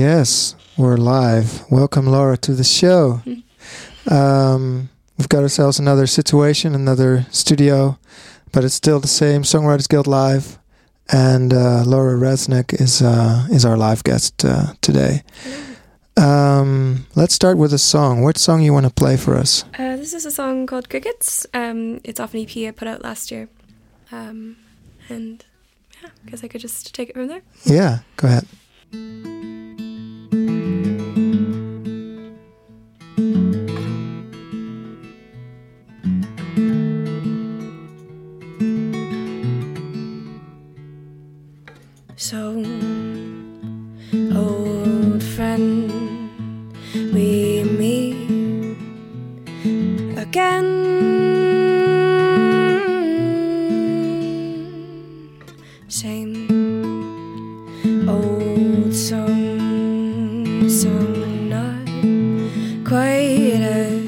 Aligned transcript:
Yes, 0.00 0.54
we're 0.78 0.96
live. 0.96 1.70
Welcome, 1.70 2.06
Laura, 2.06 2.38
to 2.38 2.54
the 2.54 2.64
show. 2.64 3.20
Um, 4.10 4.88
we've 5.18 5.28
got 5.28 5.42
ourselves 5.42 5.78
another 5.78 6.06
situation, 6.06 6.74
another 6.74 7.26
studio, 7.30 7.98
but 8.50 8.64
it's 8.64 8.74
still 8.74 8.98
the 8.98 9.06
same. 9.06 9.42
Songwriters 9.42 9.86
Guild 9.86 10.06
Live, 10.06 10.58
and 11.12 11.52
uh, 11.52 11.84
Laura 11.84 12.16
Reznek 12.16 12.72
is 12.80 13.02
uh, 13.02 13.46
is 13.52 13.66
our 13.66 13.76
live 13.76 14.02
guest 14.02 14.42
uh, 14.42 14.72
today. 14.80 15.22
Um, 16.16 17.06
let's 17.14 17.34
start 17.34 17.58
with 17.58 17.74
a 17.74 17.78
song. 17.78 18.22
What 18.22 18.38
song 18.38 18.62
you 18.62 18.72
want 18.72 18.86
to 18.86 18.92
play 18.92 19.18
for 19.18 19.36
us? 19.36 19.64
Uh, 19.78 19.96
this 19.96 20.14
is 20.14 20.24
a 20.24 20.30
song 20.30 20.66
called 20.66 20.88
Crickets. 20.88 21.46
Um, 21.52 22.00
it's 22.02 22.18
off 22.18 22.32
an 22.32 22.40
EP 22.40 22.56
I 22.66 22.70
put 22.70 22.88
out 22.88 23.04
last 23.04 23.30
year. 23.30 23.50
Um, 24.10 24.56
and 25.10 25.44
yeah, 26.02 26.08
I 26.26 26.30
guess 26.30 26.42
I 26.42 26.48
could 26.48 26.62
just 26.62 26.94
take 26.94 27.10
it 27.10 27.14
from 27.14 27.28
there. 27.28 27.42
Yeah, 27.66 27.98
go 28.16 28.28
ahead. 28.28 28.46
Old 42.32 42.70
friend, 45.34 45.90
we 47.12 47.64
meet 47.64 48.76
again. 50.16 50.68
Same 55.88 56.46
old 58.08 58.94
song, 58.94 60.68
sung 60.68 61.48
not 61.48 61.84
quite 62.84 63.60
as 63.60 64.06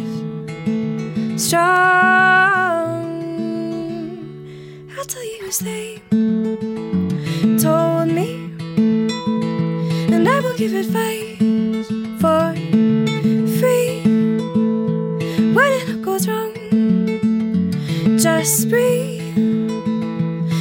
strong. 1.45 1.83
I'll 4.97 5.05
tell 5.07 5.25
you 5.25 5.49
as 5.49 5.59
they 5.59 6.01
give 10.63 10.75
advice 10.75 11.89
for 12.21 12.55
free 13.59 14.01
when 15.57 15.71
it 15.81 16.03
goes 16.03 16.29
wrong. 16.29 16.55
Just 18.17 18.69
breathe. 18.69 19.37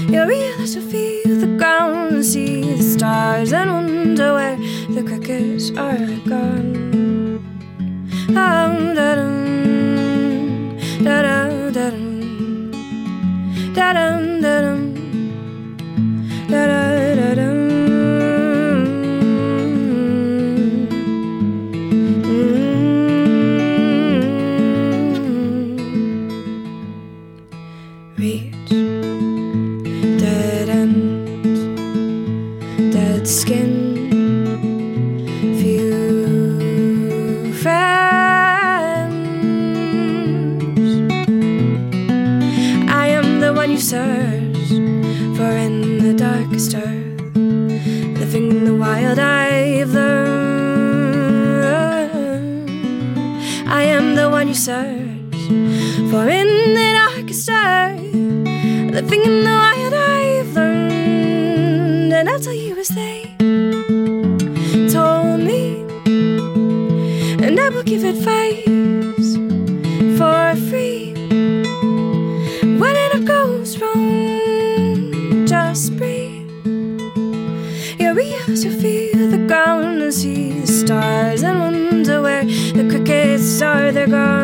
You'll 0.09 0.25
realize 0.25 0.73
you 0.73 0.81
feel 0.81 1.35
the 1.39 1.55
ground 1.55 2.25
see 2.25 2.61
the 2.73 2.81
stars 2.81 3.53
and 3.53 3.71
wonder 3.71 4.33
where 4.33 4.57
the 4.95 5.03
crickets 5.03 5.69
are 5.77 6.07
gone. 6.27 6.70
The 54.15 54.29
one 54.29 54.47
you 54.47 54.53
search 54.53 55.07
for 56.11 56.27
in 56.27 56.47
the 56.73 56.91
darkest 56.93 57.49
earth, 57.49 58.01
living 58.93 59.23
in 59.23 59.43
the 59.43 59.55
wild 59.61 59.93
I've 59.93 60.55
learned. 60.55 62.13
And 62.13 62.29
I'll 62.29 62.39
tell 62.39 62.53
you 62.53 62.77
as 62.77 62.89
they 62.89 63.35
told 64.91 65.39
me, 65.41 65.83
and 67.45 67.59
I 67.59 67.69
will 67.69 67.83
give 67.83 68.03
advice 68.03 69.00
are 83.61 83.91
the 83.91 84.07
girls. 84.07 84.40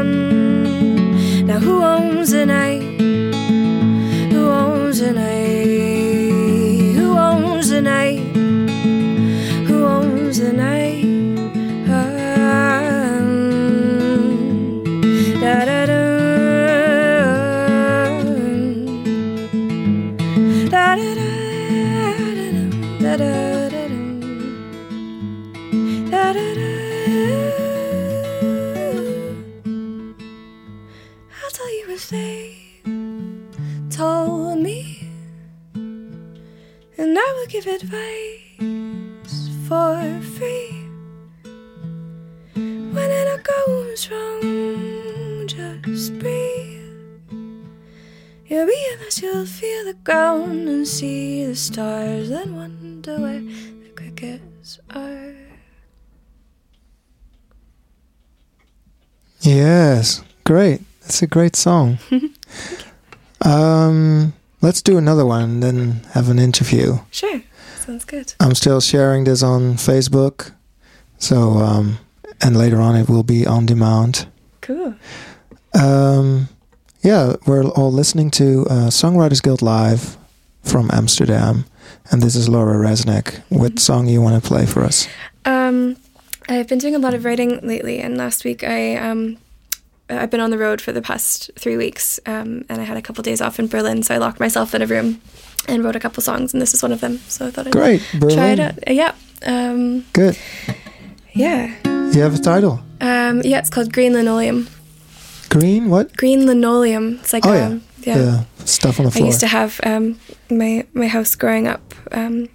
And 36.97 37.17
I 37.17 37.33
will 37.35 37.47
give 37.47 37.67
advice 37.67 38.57
for 39.67 40.21
free 40.37 40.89
when 42.55 43.11
it 43.11 43.27
all 43.27 43.37
goes 43.37 44.09
wrong. 44.09 45.47
Just 45.47 46.17
breathe. 46.19 46.77
You'll 48.47 48.65
realize 48.65 49.21
you'll 49.21 49.45
feel 49.45 49.85
the 49.85 49.93
ground 50.03 50.67
and 50.67 50.87
see 50.87 51.45
the 51.45 51.55
stars, 51.55 52.29
then 52.29 52.55
wonder 52.55 53.19
where 53.19 53.41
the 53.41 53.91
crickets 53.95 54.79
are. 54.89 55.35
Yes, 59.41 60.23
great. 60.43 60.81
That's 61.01 61.21
a 61.21 61.27
great 61.27 61.55
song. 61.55 61.99
um, 63.41 64.33
let's 64.67 64.81
do 64.81 64.97
another 64.97 65.25
one 65.25 65.43
and 65.43 65.63
then 65.63 66.01
have 66.11 66.27
an 66.27 66.37
interview. 66.37 66.97
Sure, 67.09 67.41
sounds 67.77 68.03
good. 68.03 68.33
I'm 68.41 68.53
still 68.53 68.81
sharing 68.81 69.23
this 69.23 69.41
on 69.41 69.75
Facebook, 69.75 70.51
so 71.17 71.37
um, 71.69 71.99
and 72.41 72.57
later 72.57 72.81
on 72.81 72.97
it 72.97 73.07
will 73.07 73.23
be 73.23 73.47
on 73.47 73.65
demand. 73.65 74.27
Cool. 74.59 74.93
Um, 75.73 76.49
yeah, 77.01 77.37
we're 77.45 77.63
all 77.63 77.93
listening 77.93 78.29
to 78.31 78.67
uh, 78.69 78.89
Songwriters 78.89 79.41
Guild 79.41 79.61
Live 79.61 80.17
from 80.63 80.89
Amsterdam, 80.91 81.63
and 82.11 82.21
this 82.21 82.35
is 82.35 82.49
Laura 82.49 82.75
Reznek. 82.75 83.41
What 83.47 83.79
song 83.79 84.07
you 84.07 84.21
want 84.21 84.43
to 84.43 84.45
play 84.45 84.65
for 84.65 84.83
us? 84.83 85.07
Um, 85.45 85.95
I've 86.49 86.67
been 86.67 86.79
doing 86.79 86.95
a 86.95 86.99
lot 86.99 87.13
of 87.13 87.23
writing 87.23 87.65
lately, 87.65 87.99
and 87.99 88.17
last 88.17 88.43
week 88.43 88.65
I 88.65 88.97
um, 88.97 89.37
I've 90.09 90.29
been 90.29 90.39
on 90.39 90.51
the 90.51 90.57
road 90.57 90.81
for 90.81 90.91
the 90.91 91.01
past 91.01 91.51
three 91.57 91.75
weeks, 91.77 92.19
um, 92.25 92.63
and 92.69 92.79
I 92.81 92.83
had 92.83 92.97
a 92.97 93.01
couple 93.01 93.21
days 93.23 93.41
off 93.41 93.59
in 93.59 93.67
Berlin, 93.67 94.03
so 94.03 94.15
I 94.15 94.17
locked 94.17 94.39
myself 94.39 94.73
in 94.73 94.81
a 94.81 94.87
room 94.87 95.21
and 95.67 95.83
wrote 95.83 95.95
a 95.95 95.99
couple 95.99 96.23
songs, 96.23 96.53
and 96.53 96.61
this 96.61 96.73
is 96.73 96.81
one 96.81 96.91
of 96.93 97.01
them. 97.01 97.17
So 97.27 97.47
I 97.47 97.51
thought 97.51 97.67
I'd 97.67 97.73
Great, 97.73 98.01
try 98.19 98.51
it 98.51 98.59
out. 98.59 98.77
Uh, 98.87 98.91
yeah, 98.93 99.13
um, 99.45 100.05
Good. 100.13 100.37
yeah, 101.33 101.75
Do 101.83 102.11
You 102.13 102.21
have 102.21 102.35
a 102.35 102.39
title? 102.39 102.79
um, 103.01 103.41
yeah. 103.43 103.59
It's 103.59 103.69
called 103.69 103.91
Green 103.93 104.13
Linoleum. 104.13 104.67
Green? 105.49 105.89
What? 105.89 106.15
Green 106.17 106.45
linoleum. 106.45 107.19
It's 107.19 107.31
like 107.33 107.45
Oh, 107.45 107.53
yeah. 107.53 107.65
um, 107.67 107.81
yeah. 108.01 108.43
The 108.57 108.67
stuff 108.67 108.99
on 108.99 109.05
the 109.05 109.11
floor. 109.11 109.23
I 109.23 109.27
used 109.27 109.39
to 109.41 109.47
have 109.47 109.79
um, 109.83 110.19
my 110.49 110.85
my 110.93 111.07
house 111.07 111.35
growing 111.35 111.67
up. 111.67 111.93
Um, 112.11 112.49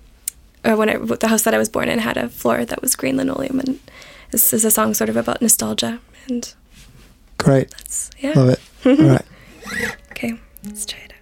uh, 0.64 0.75
when 0.76 0.88
I, 0.90 0.96
the 0.96 1.28
house 1.28 1.43
that 1.43 1.54
I 1.54 1.58
was 1.58 1.69
born 1.69 1.88
in 1.88 1.99
had 1.99 2.16
a 2.16 2.28
floor 2.28 2.64
that 2.64 2.81
was 2.82 2.94
green 2.96 3.16
linoleum, 3.16 3.60
and 3.60 3.78
this 4.31 4.52
is 4.52 4.64
a 4.64 4.70
song 4.70 4.94
sort 4.94 5.08
of 5.10 5.16
about 5.16 5.40
nostalgia. 5.43 6.00
And 6.28 6.52
Great. 7.38 7.70
That's, 7.70 8.11
yeah. 8.19 8.32
Love 8.37 8.49
it. 8.50 8.61
All 9.00 9.08
right. 9.08 9.26
okay, 10.12 10.38
let's 10.64 10.87
try 10.87 11.00
it 11.00 11.12
out. 11.12 11.19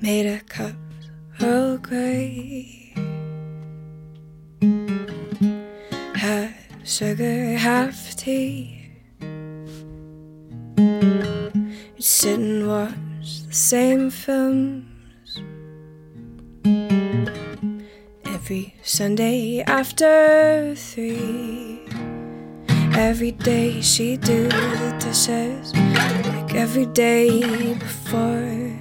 Made 0.00 0.26
a 0.26 0.40
cup 0.40 0.74
of 1.40 1.82
grey. 1.82 2.92
Half 6.14 6.54
sugar, 6.84 7.56
half 7.56 8.16
tea. 8.16 8.81
Sit 12.04 12.40
and 12.40 12.66
watch 12.66 13.44
the 13.46 13.52
same 13.52 14.10
films 14.10 15.38
every 18.24 18.74
Sunday 18.82 19.62
after 19.68 20.74
three. 20.74 21.86
Every 22.96 23.30
day 23.30 23.80
she'd 23.82 24.22
do 24.22 24.48
the 24.48 24.96
dishes 24.98 25.72
like 25.76 26.56
every 26.56 26.86
day 26.86 27.74
before. 27.74 28.80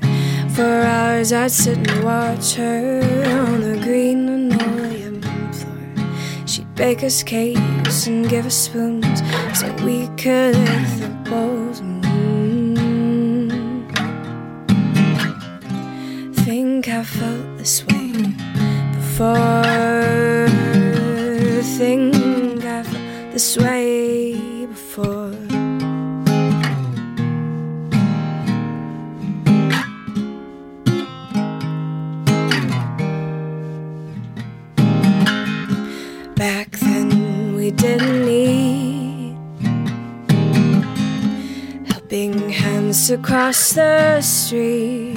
For 0.56 0.82
hours 0.82 1.32
I'd 1.32 1.52
sit 1.52 1.78
and 1.78 2.04
watch 2.04 2.56
her 2.56 3.04
on 3.46 3.62
the 3.62 3.80
green 3.84 4.26
linoleum 4.26 5.22
floor. 5.54 6.48
She'd 6.48 6.74
bake 6.74 7.04
us 7.04 7.22
cakes 7.22 8.08
and 8.08 8.28
give 8.28 8.48
us 8.48 8.56
spoons 8.56 9.22
so 9.54 9.72
we 9.86 10.08
could 10.18 10.56
lick 10.56 10.88
the 10.98 11.30
bowls. 11.30 11.91
I 16.94 17.04
felt 17.06 17.58
this 17.58 17.86
way 17.86 18.12
before. 18.96 19.64
Think 21.78 22.66
I 22.66 22.84
felt 22.84 23.32
this 23.32 23.58
way 23.58 24.66
before. 24.66 25.32
Back 36.36 36.72
then 36.72 37.56
we 37.56 37.72
didn't 37.72 38.26
need 38.26 39.38
helping 41.88 42.50
hands 42.50 43.10
across 43.10 43.74
the 43.74 44.20
street. 44.20 45.11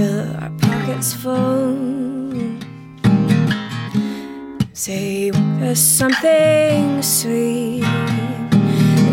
They 0.00 0.06
fill 0.06 0.36
our 0.42 0.50
pockets 0.60 1.12
full. 1.12 1.76
Say 4.72 5.30
us 5.30 5.78
something 5.78 7.02
sweet. 7.02 7.82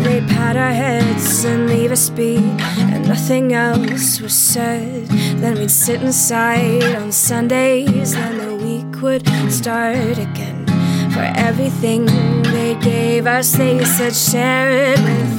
They'd 0.02 0.26
pat 0.28 0.56
our 0.56 0.72
heads 0.72 1.44
and 1.44 1.68
leave 1.68 1.92
us 1.92 2.08
be, 2.08 2.36
and 2.36 3.06
nothing 3.06 3.52
else 3.52 4.18
was 4.22 4.32
said. 4.32 5.08
Then 5.42 5.58
we'd 5.58 5.70
sit 5.70 6.00
inside 6.00 6.94
on 6.94 7.12
Sundays, 7.12 8.14
and 8.14 8.40
the 8.40 8.54
week 8.56 9.02
would 9.02 9.28
start 9.52 10.16
again. 10.16 10.64
For 11.12 11.30
everything 11.36 12.06
they 12.44 12.76
gave 12.80 13.26
us, 13.26 13.52
they 13.52 13.84
said 13.84 14.14
share 14.14 14.70
it 14.70 15.00
with 15.00 15.37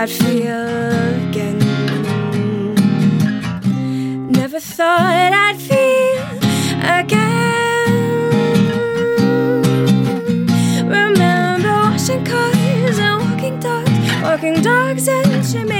I'd 0.00 0.10
feel 0.10 1.26
again. 1.26 1.58
Never 4.30 4.60
thought 4.60 5.32
I'd 5.32 5.60
feel 5.60 6.22
again. 7.00 7.96
Remember 10.86 11.72
washing 11.90 12.24
cars 12.24 12.98
and 13.00 13.18
walking 13.24 13.58
dogs, 13.58 13.90
walking 14.22 14.62
dogs 14.62 15.08
and 15.08 15.50
trimming 15.50 15.77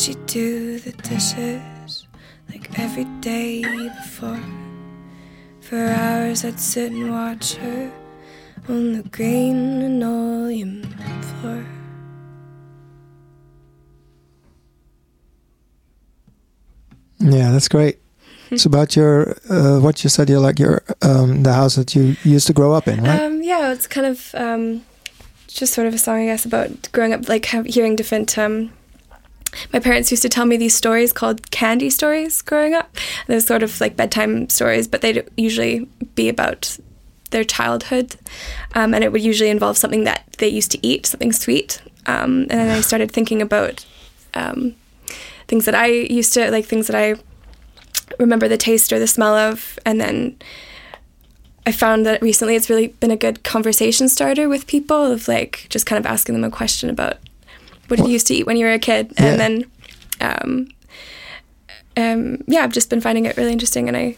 she'd 0.00 0.24
do 0.24 0.78
the 0.78 0.92
dishes 0.92 2.06
like 2.48 2.78
every 2.78 3.04
day 3.20 3.62
before. 4.00 4.40
For 5.60 5.76
hours 5.76 6.42
I'd 6.42 6.58
sit 6.58 6.90
and 6.90 7.10
watch 7.10 7.54
her 7.56 7.92
on 8.68 8.94
the 8.94 9.02
green 9.10 9.80
linoleum 9.80 10.82
floor. 11.40 11.66
Yeah, 17.18 17.50
that's 17.50 17.68
great. 17.68 17.98
It's 18.50 18.64
about 18.64 18.96
your 18.96 19.36
uh, 19.50 19.80
what 19.80 20.02
you 20.02 20.08
said. 20.08 20.30
You 20.30 20.40
like 20.40 20.58
your 20.58 20.82
um, 21.02 21.42
the 21.42 21.52
house 21.52 21.76
that 21.76 21.94
you 21.94 22.16
used 22.24 22.46
to 22.46 22.54
grow 22.54 22.72
up 22.72 22.88
in, 22.88 23.02
right? 23.04 23.20
Um, 23.20 23.42
yeah, 23.42 23.70
it's 23.70 23.86
kind 23.86 24.06
of 24.06 24.34
um, 24.34 24.82
just 25.46 25.74
sort 25.74 25.86
of 25.86 25.92
a 25.92 25.98
song, 25.98 26.20
I 26.20 26.24
guess, 26.24 26.46
about 26.46 26.90
growing 26.92 27.12
up, 27.12 27.28
like 27.28 27.44
hearing 27.44 27.96
different. 27.96 28.36
Um, 28.38 28.72
my 29.72 29.80
parents 29.80 30.10
used 30.10 30.22
to 30.22 30.28
tell 30.28 30.46
me 30.46 30.56
these 30.56 30.74
stories 30.74 31.12
called 31.12 31.50
candy 31.50 31.90
stories 31.90 32.42
growing 32.42 32.74
up. 32.74 32.96
They're 33.26 33.40
sort 33.40 33.62
of 33.62 33.80
like 33.80 33.96
bedtime 33.96 34.48
stories, 34.48 34.88
but 34.88 35.00
they'd 35.00 35.28
usually 35.36 35.88
be 36.14 36.28
about 36.28 36.78
their 37.30 37.44
childhood, 37.44 38.16
um, 38.74 38.92
and 38.94 39.04
it 39.04 39.12
would 39.12 39.22
usually 39.22 39.50
involve 39.50 39.78
something 39.78 40.04
that 40.04 40.24
they 40.38 40.48
used 40.48 40.72
to 40.72 40.86
eat, 40.86 41.06
something 41.06 41.32
sweet. 41.32 41.80
Um, 42.06 42.42
and 42.42 42.50
then 42.50 42.70
I 42.70 42.80
started 42.80 43.12
thinking 43.12 43.40
about 43.40 43.84
um, 44.34 44.74
things 45.46 45.64
that 45.64 45.74
I 45.74 45.86
used 45.86 46.32
to 46.34 46.50
like, 46.50 46.66
things 46.66 46.86
that 46.88 46.96
I 46.96 47.14
remember 48.18 48.48
the 48.48 48.56
taste 48.56 48.92
or 48.92 48.98
the 48.98 49.06
smell 49.06 49.34
of, 49.34 49.78
and 49.86 50.00
then 50.00 50.36
I 51.66 51.72
found 51.72 52.04
that 52.06 52.22
recently 52.22 52.56
it's 52.56 52.70
really 52.70 52.88
been 52.88 53.10
a 53.10 53.16
good 53.16 53.44
conversation 53.44 54.08
starter 54.08 54.48
with 54.48 54.66
people 54.66 55.12
of 55.12 55.28
like 55.28 55.66
just 55.70 55.86
kind 55.86 55.98
of 56.04 56.10
asking 56.10 56.34
them 56.34 56.44
a 56.44 56.50
question 56.50 56.90
about 56.90 57.18
what 57.90 57.96
did 57.98 58.06
you 58.06 58.12
used 58.12 58.28
to 58.28 58.34
eat 58.34 58.46
when 58.46 58.56
you 58.56 58.64
were 58.66 58.72
a 58.72 58.78
kid, 58.78 59.12
Yeah. 59.18 59.26
and 59.26 59.40
then 59.40 59.64
um, 60.20 60.68
um, 61.96 62.38
yeah, 62.46 62.60
I've 62.62 62.72
just 62.72 62.88
been 62.90 63.00
finding 63.00 63.26
it 63.26 63.36
really 63.36 63.52
interesting, 63.52 63.88
and 63.88 63.96
I 63.96 64.16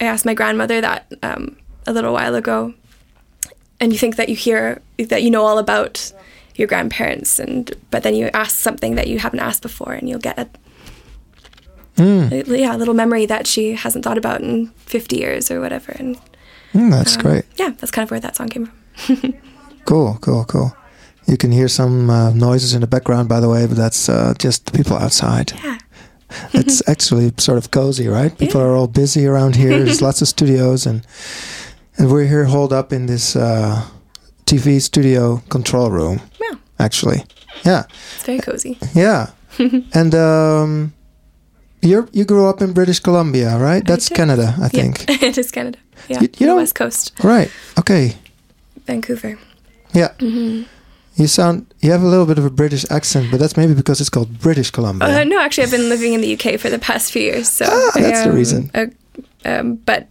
I 0.00 0.04
asked 0.04 0.24
my 0.24 0.34
grandmother 0.34 0.80
that 0.80 1.12
um, 1.22 1.56
a 1.86 1.92
little 1.92 2.12
while 2.12 2.34
ago, 2.34 2.74
and 3.78 3.92
you 3.92 3.98
think 3.98 4.16
that 4.16 4.28
you 4.28 4.36
hear 4.36 4.80
that 4.98 5.22
you 5.22 5.30
know 5.30 5.44
all 5.44 5.58
about 5.58 6.12
your 6.56 6.66
grandparents, 6.68 7.38
and 7.38 7.72
but 7.90 8.02
then 8.02 8.14
you 8.14 8.30
ask 8.34 8.56
something 8.56 8.94
that 8.96 9.06
you 9.06 9.18
haven't 9.18 9.40
asked 9.40 9.62
before, 9.62 9.92
and 9.92 10.08
you'll 10.08 10.18
get 10.18 10.38
a 10.38 10.48
yeah 11.98 12.74
a 12.74 12.78
little 12.78 12.94
memory 12.94 13.26
that 13.26 13.46
she 13.46 13.74
hasn't 13.74 14.02
thought 14.04 14.16
about 14.18 14.40
in 14.40 14.68
50 14.86 15.16
years 15.16 15.50
or 15.50 15.60
whatever, 15.60 15.92
and 15.92 16.18
Mm, 16.72 16.90
that's 16.92 17.16
um, 17.16 17.22
great. 17.22 17.44
Yeah, 17.56 17.70
that's 17.70 17.90
kind 17.90 18.04
of 18.06 18.12
where 18.12 18.20
that 18.20 18.36
song 18.36 18.48
came 18.48 18.70
from. 18.94 19.34
Cool, 19.86 20.18
cool, 20.20 20.44
cool. 20.44 20.76
You 21.26 21.36
can 21.36 21.52
hear 21.52 21.68
some 21.68 22.10
uh, 22.10 22.30
noises 22.32 22.74
in 22.74 22.80
the 22.80 22.86
background, 22.86 23.28
by 23.28 23.40
the 23.40 23.48
way, 23.48 23.66
but 23.66 23.76
that's 23.76 24.08
uh, 24.08 24.34
just 24.38 24.66
the 24.66 24.72
people 24.72 24.96
outside. 24.96 25.52
Yeah. 25.64 25.78
it's 26.52 26.82
actually 26.88 27.32
sort 27.38 27.58
of 27.58 27.70
cozy, 27.70 28.08
right? 28.08 28.36
People 28.38 28.60
Yeah. 28.60 28.66
are 28.68 28.74
all 28.74 28.88
busy 28.88 29.26
around 29.26 29.56
here. 29.56 29.70
There's 29.84 30.00
lots 30.08 30.22
of 30.22 30.28
studios, 30.28 30.86
and 30.86 31.02
and 31.98 32.10
we're 32.10 32.26
here 32.26 32.44
holed 32.46 32.72
up 32.72 32.92
in 32.92 33.06
this 33.06 33.36
uh, 33.36 33.82
TV 34.46 34.80
studio 34.80 35.42
control 35.48 35.90
room. 35.90 36.20
Yeah, 36.40 36.56
Actually, 36.78 37.24
yeah, 37.64 37.84
it's 38.14 38.24
very 38.24 38.40
cozy. 38.40 38.78
yeah. 38.94 39.26
and 39.94 40.14
um, 40.14 40.92
you 41.82 42.08
you 42.12 42.24
grew 42.24 42.48
up 42.48 42.60
in 42.62 42.72
British 42.72 43.00
Columbia, 43.00 43.58
right? 43.58 43.84
That's 43.86 44.08
did. 44.08 44.16
Canada, 44.16 44.54
I 44.62 44.68
think. 44.68 45.04
Yeah, 45.08 45.28
it 45.28 45.38
is 45.38 45.50
Canada. 45.50 45.78
Yeah, 46.08 46.20
You- 46.22 46.28
you 46.38 46.46
the 46.46 46.46
know- 46.46 46.56
West 46.56 46.74
Coast, 46.74 47.12
Right. 47.22 47.50
Okay. 47.78 48.14
Vancouver. 48.86 49.38
Yeah. 49.94 50.12
Mm-hmm. 50.18 50.62
You 51.20 51.26
sound 51.26 51.66
you 51.80 51.92
have 51.92 52.02
a 52.02 52.06
little 52.06 52.24
bit 52.26 52.38
of 52.38 52.44
a 52.46 52.50
British 52.50 52.84
accent, 52.90 53.30
but 53.30 53.38
that's 53.40 53.56
maybe 53.56 53.74
because 53.74 54.00
it's 54.00 54.08
called 54.10 54.38
British 54.40 54.70
Columbia. 54.70 55.20
Uh, 55.20 55.24
no, 55.24 55.38
actually, 55.38 55.64
I've 55.64 55.70
been 55.70 55.88
living 55.90 56.14
in 56.14 56.20
the 56.22 56.32
UK 56.34 56.58
for 56.58 56.70
the 56.70 56.78
past 56.78 57.12
few 57.12 57.22
years, 57.22 57.48
so 57.48 57.66
Ah, 57.68 57.90
I, 57.94 58.00
that's 58.00 58.22
the 58.24 58.30
um, 58.30 58.36
reason. 58.36 58.70
uh, 58.74 58.86
um, 59.44 59.74
but 59.84 60.08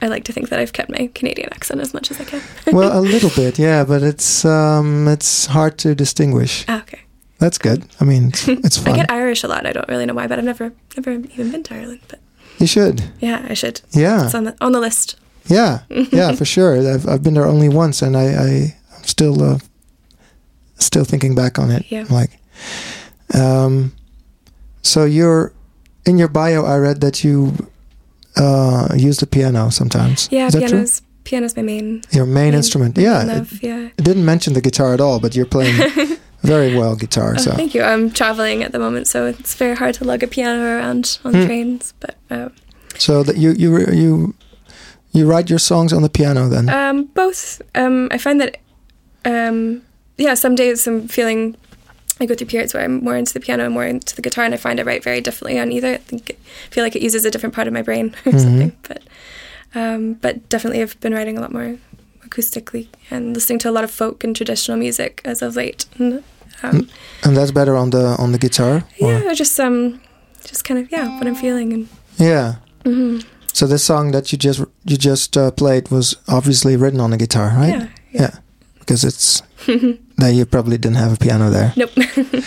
I 0.00 0.06
like 0.06 0.22
to 0.24 0.32
think 0.32 0.48
that 0.50 0.60
I've 0.60 0.72
kept 0.72 0.90
my 0.90 1.10
Canadian 1.14 1.48
accent 1.52 1.80
as 1.80 1.92
much 1.92 2.10
as 2.12 2.20
I 2.20 2.24
can. 2.24 2.40
well, 2.72 2.96
a 2.96 3.02
little 3.02 3.30
bit, 3.34 3.58
yeah, 3.58 3.82
but 3.84 4.02
it's 4.04 4.44
um, 4.44 5.08
it's 5.08 5.46
hard 5.46 5.76
to 5.78 5.94
distinguish. 5.94 6.64
ah, 6.68 6.82
okay. 6.82 7.00
That's 7.40 7.58
good. 7.58 7.84
I 8.00 8.04
mean, 8.04 8.28
it's, 8.28 8.46
it's 8.66 8.86
I 8.86 8.94
get 8.94 9.10
Irish 9.10 9.42
a 9.44 9.48
lot. 9.48 9.66
I 9.66 9.72
don't 9.72 9.88
really 9.88 10.06
know 10.06 10.14
why, 10.14 10.28
but 10.28 10.38
I've 10.38 10.44
never 10.44 10.72
never 10.96 11.10
even 11.10 11.50
been 11.50 11.62
to 11.64 11.74
Ireland. 11.74 12.00
But 12.08 12.20
You 12.58 12.66
should. 12.68 13.02
yeah, 13.20 13.44
I 13.50 13.54
should. 13.54 13.80
Yeah, 13.90 14.26
It's 14.26 14.34
on 14.36 14.44
the 14.44 14.54
on 14.60 14.70
the 14.72 14.80
list. 14.80 15.16
yeah, 15.48 15.80
yeah, 16.12 16.30
for 16.32 16.44
sure. 16.44 16.76
I've 16.94 17.08
I've 17.08 17.22
been 17.24 17.34
there 17.34 17.46
only 17.46 17.68
once, 17.68 18.02
and 18.06 18.16
I 18.16 18.26
I 18.48 18.76
I'm 18.96 19.04
still 19.04 19.42
uh, 19.42 19.58
still 20.78 21.04
thinking 21.04 21.34
back 21.34 21.58
on 21.58 21.70
it. 21.70 21.84
Yeah. 21.90 22.04
Like, 22.10 22.38
um, 23.34 23.92
so 24.82 25.04
you're 25.04 25.52
in 26.06 26.18
your 26.18 26.28
bio. 26.28 26.64
I 26.64 26.76
read 26.78 27.00
that 27.00 27.24
you 27.24 27.52
uh 28.36 28.88
use 28.96 29.18
the 29.18 29.26
piano 29.26 29.70
sometimes. 29.70 30.28
Yeah, 30.30 30.46
Is 30.46 30.52
that 30.54 30.60
true? 30.60 30.68
piano's 30.70 31.02
piano's 31.24 31.56
my 31.56 31.62
main 31.62 32.02
Your 32.10 32.26
main, 32.26 32.34
main- 32.34 32.54
instrument. 32.54 32.98
Yeah, 32.98 33.24
it, 33.42 33.62
yeah. 33.62 33.88
it 33.96 34.04
didn't 34.04 34.24
mention 34.24 34.52
the 34.54 34.60
guitar 34.60 34.92
at 34.92 35.00
all, 35.00 35.20
but 35.20 35.34
you're 35.34 35.46
playing 35.46 35.74
very 36.42 36.76
well 36.76 36.96
guitar. 36.96 37.34
Oh, 37.36 37.38
So 37.40 37.52
thank 37.52 37.74
you. 37.74 37.82
I'm 37.82 38.10
traveling 38.10 38.62
at 38.62 38.72
the 38.72 38.78
moment, 38.78 39.06
so 39.06 39.26
it's 39.26 39.54
very 39.54 39.74
hard 39.76 39.94
to 39.94 40.04
lug 40.04 40.22
a 40.22 40.26
piano 40.26 40.62
around 40.62 41.18
on 41.24 41.32
Hmm. 41.34 41.46
trains. 41.46 41.94
But 42.00 42.16
uh, 42.30 42.48
so 42.98 43.22
that 43.22 43.36
you 43.36 43.52
you 43.52 43.78
you 43.92 44.34
you 45.12 45.26
write 45.30 45.48
your 45.48 45.60
songs 45.60 45.92
on 45.92 46.02
the 46.02 46.08
piano 46.10 46.48
then. 46.48 46.68
um, 46.68 47.04
both. 47.14 47.62
Um, 47.76 48.08
I 48.10 48.18
find 48.18 48.40
that, 48.40 48.56
um, 49.24 49.80
yeah, 50.16 50.34
some 50.34 50.54
days 50.54 50.86
I'm 50.86 51.08
feeling. 51.08 51.56
I 52.20 52.26
go 52.26 52.34
through 52.36 52.46
periods 52.46 52.72
where 52.72 52.84
I'm 52.84 53.02
more 53.02 53.16
into 53.16 53.32
the 53.34 53.40
piano 53.40 53.64
and 53.64 53.74
more 53.74 53.84
into 53.84 54.14
the 54.14 54.22
guitar, 54.22 54.44
and 54.44 54.54
I 54.54 54.56
find 54.56 54.78
I 54.78 54.84
write 54.84 55.02
very 55.02 55.20
differently 55.20 55.58
on 55.58 55.72
either. 55.72 55.94
I 55.94 55.96
think 55.96 56.30
it, 56.30 56.38
feel 56.70 56.84
like 56.84 56.94
it 56.94 57.02
uses 57.02 57.24
a 57.24 57.30
different 57.30 57.54
part 57.56 57.66
of 57.66 57.72
my 57.74 57.82
brain 57.82 58.14
or 58.26 58.32
Mhm. 58.32 58.40
something. 58.40 58.72
But 58.86 59.02
um, 59.74 60.14
but 60.14 60.48
definitely, 60.48 60.80
I've 60.82 60.98
been 61.00 61.12
writing 61.12 61.36
a 61.36 61.40
lot 61.40 61.52
more 61.52 61.76
acoustically 62.24 62.86
and 63.10 63.34
listening 63.34 63.58
to 63.60 63.68
a 63.70 63.72
lot 63.72 63.82
of 63.84 63.90
folk 63.90 64.22
and 64.24 64.34
traditional 64.36 64.76
music 64.78 65.20
as 65.24 65.42
of 65.42 65.56
late. 65.56 65.86
And, 65.98 66.22
um, 66.62 66.88
and 67.24 67.36
that's 67.36 67.50
better 67.50 67.74
on 67.76 67.90
the 67.90 68.14
on 68.18 68.30
the 68.32 68.38
guitar. 68.38 68.84
yeah, 68.98 69.28
or 69.30 69.34
just 69.34 69.58
um, 69.58 70.00
just 70.44 70.62
kind 70.64 70.78
of 70.78 70.92
yeah, 70.92 71.18
what 71.18 71.26
I'm 71.26 71.34
feeling 71.34 71.72
and. 71.72 71.88
Yeah. 72.16 72.54
mhm. 72.84 73.24
So 73.52 73.66
this 73.66 73.82
song 73.84 74.12
that 74.12 74.30
you 74.30 74.38
just 74.38 74.60
you 74.84 74.96
just 74.96 75.36
uh, 75.36 75.50
played 75.50 75.88
was 75.90 76.14
obviously 76.28 76.76
written 76.76 77.00
on 77.00 77.12
a 77.12 77.16
guitar, 77.16 77.52
right? 77.56 77.68
Yeah. 77.70 77.86
Yeah. 78.12 78.30
Because 78.78 79.02
it's 79.04 79.42
that 80.18 80.34
you 80.34 80.46
probably 80.46 80.78
didn't 80.78 80.96
have 80.98 81.12
a 81.12 81.16
piano 81.16 81.50
there. 81.50 81.72
Nope. 81.76 81.90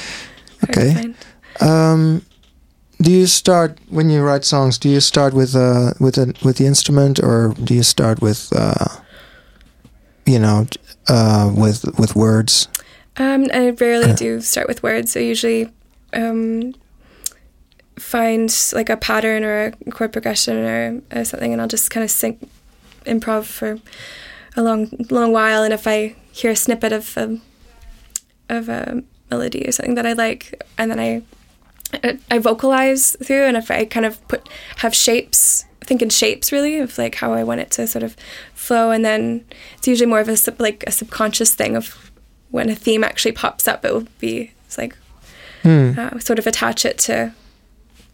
Okay. 0.70 1.14
Um, 1.62 2.24
do 3.00 3.12
you 3.12 3.28
start 3.28 3.78
when 3.90 4.10
you 4.10 4.24
write 4.24 4.44
songs? 4.44 4.80
Do 4.80 4.90
you 4.90 5.00
start 5.00 5.34
with 5.34 5.56
uh 5.56 5.94
with 6.00 6.18
a 6.18 6.34
with 6.44 6.58
the 6.58 6.66
instrument, 6.66 7.20
or 7.20 7.54
do 7.64 7.76
you 7.76 7.84
start 7.84 8.22
with 8.22 8.50
uh, 8.56 8.88
you 10.26 10.40
know, 10.40 10.66
uh, 11.08 11.52
with 11.56 11.86
with 12.00 12.16
words? 12.16 12.68
Um, 13.18 13.46
I 13.54 13.70
rarely 13.70 14.12
Uh. 14.12 14.16
do 14.16 14.42
start 14.42 14.68
with 14.68 14.82
words. 14.82 15.16
I 15.16 15.20
usually 15.22 15.70
um, 16.14 16.74
find 18.00 18.50
like 18.74 18.90
a 18.90 18.98
pattern 18.98 19.44
or 19.44 19.74
a 19.86 19.92
chord 19.92 20.12
progression 20.12 20.58
or, 20.58 21.02
or 21.16 21.24
something, 21.26 21.54
and 21.54 21.62
I'll 21.62 21.68
just 21.68 21.92
kind 21.92 22.04
of 22.04 22.10
sing 22.12 22.38
improv 23.06 23.46
for 23.46 23.78
a 24.56 24.62
long, 24.64 24.90
long 25.12 25.32
while. 25.32 25.64
And 25.64 25.74
if 25.74 25.88
I 25.88 26.16
hear 26.32 26.52
a 26.52 26.56
snippet 26.56 26.92
of 26.92 27.18
um, 27.18 27.42
of 28.50 28.70
a 28.70 29.04
melody 29.30 29.66
or 29.68 29.72
something 29.72 29.96
that 29.96 30.06
I 30.06 30.14
like, 30.14 30.62
and 30.78 30.90
then 30.92 31.00
I 31.00 31.22
I- 32.32 32.40
vocalize 32.40 33.16
through, 33.24 33.46
and 33.46 33.56
if 33.58 33.72
I 33.72 33.86
kind 33.86 34.06
of 34.06 34.26
put 34.28 34.48
have 34.78 34.94
shapes, 34.94 35.64
think 35.86 36.02
in 36.02 36.10
shapes 36.10 36.52
really 36.52 36.80
of 36.80 36.98
like 36.98 37.16
how 37.16 37.32
I 37.34 37.44
want 37.46 37.62
it 37.62 37.72
to 37.72 37.88
sort 37.88 38.04
of 38.04 38.16
flow, 38.54 38.92
and 38.92 39.06
then 39.06 39.46
it's 39.78 39.88
usually 39.88 40.10
more 40.10 40.20
of 40.20 40.28
a 40.28 40.36
sub, 40.36 40.60
like 40.60 40.84
a 40.86 40.92
subconscious 40.92 41.54
thing 41.54 41.76
of 41.78 42.12
when 42.52 42.70
a 42.70 42.76
theme 42.76 43.04
actually 43.06 43.32
pops 43.32 43.68
up, 43.68 43.86
it 43.86 43.94
will 43.94 44.08
be 44.20 44.52
it's 44.66 44.78
like 44.78 44.96
Hmm. 45.64 45.94
uh, 45.98 46.20
sort 46.20 46.40
of 46.40 46.48
attach 46.48 46.86
it 46.86 46.98
to. 47.00 47.34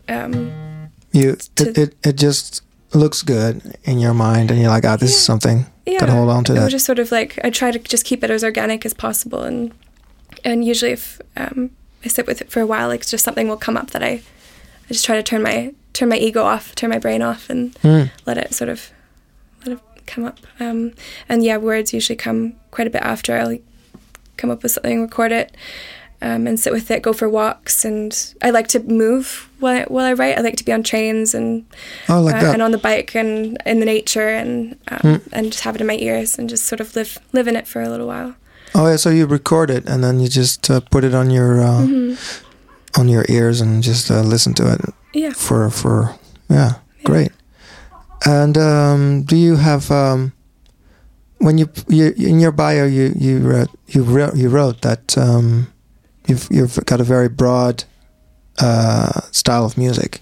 Um, 0.08 0.90
You 1.12 1.36
to- 1.56 1.70
it, 1.70 1.78
it 1.78 1.96
it 2.04 2.16
just 2.16 2.62
looks 2.94 3.22
good 3.24 3.76
in 3.86 4.00
your 4.00 4.14
mind, 4.14 4.52
and 4.52 4.60
you're 4.60 4.70
like, 4.70 4.86
ah, 4.86 4.96
this 4.96 5.12
is 5.12 5.24
something. 5.24 5.66
yeah, 5.86 6.00
Gotta 6.00 6.12
hold 6.12 6.30
on 6.30 6.44
to 6.46 6.52
it 6.52 6.56
that. 6.56 6.64
was 6.66 6.74
just 6.74 6.86
sort 6.86 7.00
of 7.00 7.12
like 7.12 7.40
I 7.44 7.50
try 7.50 7.72
to 7.72 7.80
just 7.80 8.06
keep 8.06 8.24
it 8.24 8.30
as 8.32 8.44
organic 8.44 8.86
as 8.86 8.94
possible, 8.94 9.42
and 9.44 9.72
and 10.44 10.64
usually 10.66 10.92
if 10.92 11.22
um, 11.38 11.72
I 12.04 12.08
sit 12.10 12.28
with 12.28 12.42
it 12.42 12.52
for 12.52 12.60
a 12.62 12.66
while, 12.66 12.88
like 12.88 13.06
just 13.06 13.24
something 13.26 13.48
will 13.48 13.58
come 13.58 13.78
up 13.78 13.92
that 13.92 14.04
I 14.04 14.22
I 14.90 14.90
just 14.90 15.06
try 15.06 15.16
to 15.16 15.24
turn 15.24 15.42
my 15.44 15.74
turn 15.94 16.10
my 16.10 16.18
ego 16.18 16.44
off, 16.44 16.76
turn 16.76 16.90
my 16.90 17.00
brain 17.00 17.22
off, 17.22 17.50
and 17.50 17.76
Hmm. 17.82 18.04
let 18.26 18.38
it 18.38 18.54
sort 18.54 18.70
of 18.70 18.92
let 19.66 19.74
it 19.78 19.80
come 20.06 20.26
up. 20.26 20.40
Um, 20.60 20.94
and 21.30 21.44
yeah, 21.44 21.58
words 21.58 21.94
usually 21.94 22.18
come 22.18 22.54
quite 22.72 22.88
a 22.88 22.90
bit 22.90 23.02
after 23.04 23.38
I'll 23.38 23.58
come 24.38 24.50
up 24.50 24.64
with 24.64 24.72
something, 24.74 25.02
record 25.02 25.32
it, 25.32 25.56
um, 26.22 26.48
and 26.48 26.60
sit 26.60 26.74
with 26.74 26.90
it, 26.92 27.02
go 27.04 27.14
for 27.14 27.30
walks, 27.30 27.86
and 27.86 28.34
I 28.42 28.50
like 28.50 28.68
to 28.70 28.80
move 28.80 29.48
while 29.60 29.82
I, 29.82 29.84
while 29.84 30.06
I 30.06 30.14
write. 30.14 30.38
I 30.38 30.42
like 30.42 30.56
to 30.58 30.66
be 30.66 30.74
on 30.74 30.84
trains 30.84 31.34
and 31.36 31.66
Oh, 32.10 32.22
like 32.22 32.42
uh, 32.42 32.48
and 32.52 32.62
on 32.62 32.72
the 32.72 32.78
bike 32.78 33.16
and 33.16 33.58
in 33.66 33.80
the 33.80 33.86
nature 33.86 34.28
and 34.30 34.78
um, 34.90 35.00
Hmm. 35.00 35.16
and 35.32 35.52
just 35.52 35.64
have 35.64 35.76
it 35.76 35.82
in 35.82 35.88
my 35.88 35.98
ears 35.98 36.38
and 36.40 36.50
just 36.50 36.66
sort 36.66 36.82
of 36.82 36.96
live 36.96 37.18
live 37.32 37.48
in 37.48 37.56
it 37.56 37.68
for 37.68 37.82
a 37.82 37.90
little 37.90 38.08
while. 38.08 38.36
Oh 38.76 38.88
yeah, 38.88 38.98
so 38.98 39.10
you 39.10 39.28
record 39.28 39.70
it 39.70 39.88
and 39.88 40.04
then 40.04 40.20
you 40.20 40.28
just 40.28 40.70
uh, 40.70 40.80
put 40.92 41.04
it 41.04 41.14
on 41.14 41.30
your 41.30 41.62
uh, 41.62 41.82
Mhm. 41.86 42.18
on 43.00 43.08
your 43.10 43.26
ears 43.30 43.62
and 43.62 43.84
just 43.84 44.10
uh, 44.12 44.22
listen 44.22 44.54
to 44.56 44.72
it 44.74 44.82
Yeah. 45.14 45.34
for 45.36 45.70
for 45.70 46.16
yeah, 46.50 46.74
great. 47.04 47.32
And 48.26 48.58
um, 48.58 49.24
do 49.24 49.36
you 49.36 49.58
have 49.58 49.92
um, 49.92 50.32
when 51.40 51.58
you, 51.58 51.68
you 51.88 52.14
in 52.18 52.40
your 52.40 52.52
bio 52.52 52.86
you 52.86 53.14
you 53.16 53.40
wrote, 53.40 53.70
you 53.88 54.04
wrote, 54.04 54.36
you 54.36 54.50
wrote 54.50 54.82
that 54.82 55.18
um, 55.18 55.68
you've 56.28 56.48
you've 56.50 56.80
got 56.86 57.00
a 57.02 57.04
very 57.04 57.30
broad 57.30 57.84
uh, 58.60 59.22
style 59.32 59.66
of 59.66 59.78
music. 59.78 60.20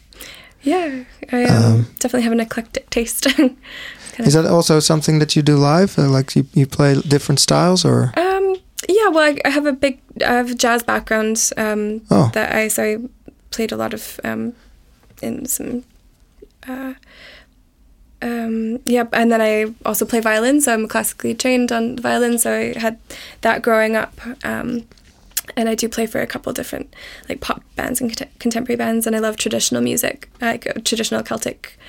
Yeah, 0.64 1.04
I 1.32 1.44
um, 1.46 1.64
Um, 1.74 1.86
definitely 2.00 2.24
have 2.24 2.34
an 2.34 2.40
eclectic 2.40 2.90
taste. 2.90 3.24
kind 3.38 4.28
Is 4.28 4.34
that 4.34 4.46
also 4.46 4.80
something 4.80 5.20
that 5.20 5.36
you 5.36 5.42
do 5.44 5.56
live? 5.58 5.98
Uh, 5.98 6.10
like 6.18 6.36
you, 6.36 6.46
you 6.54 6.68
play 6.68 7.02
different 7.08 7.40
styles 7.40 7.86
or? 7.86 8.12
Yeah, 8.92 9.08
well, 9.10 9.24
I, 9.24 9.38
I 9.46 9.50
have 9.50 9.66
a 9.66 9.74
big, 9.74 10.00
I 10.26 10.34
have 10.34 10.52
a 10.52 10.56
jazz 10.56 10.84
background. 10.84 11.50
Um, 11.58 12.02
Oh. 12.12 12.30
that 12.34 12.54
I 12.54 12.68
so 12.68 12.84
I 12.84 12.98
played 13.52 13.72
a 13.72 13.78
lot 13.78 13.94
of 13.94 14.20
um, 14.24 14.54
in 15.22 15.46
some. 15.46 15.84
Uh, 16.68 16.94
um, 18.22 18.80
yeah, 18.86 19.06
and 19.14 19.32
then 19.32 19.42
I 19.42 19.74
also 19.86 20.06
play 20.06 20.20
violin, 20.20 20.62
so 20.62 20.74
I'm 20.74 20.88
classically 20.88 21.34
trained 21.34 21.72
on 21.72 21.98
violin. 21.98 22.38
So 22.38 22.52
I 22.54 22.80
had 22.80 22.98
that 23.42 23.62
growing 23.64 23.96
up, 23.96 24.14
um, 24.44 24.84
and 25.58 25.68
I 25.70 25.74
do 25.76 25.90
play 25.90 26.06
for 26.06 26.22
a 26.22 26.28
couple 26.28 26.54
different 26.54 26.94
like 27.30 27.42
pop 27.42 27.64
bands 27.76 28.00
and 28.02 28.16
cont- 28.16 28.40
contemporary 28.40 28.78
bands, 28.78 29.08
and 29.08 29.16
I 29.16 29.20
love 29.20 29.38
traditional 29.38 29.82
music, 29.82 30.30
like 30.40 30.68
traditional 30.86 31.24
Celtic 31.24 31.80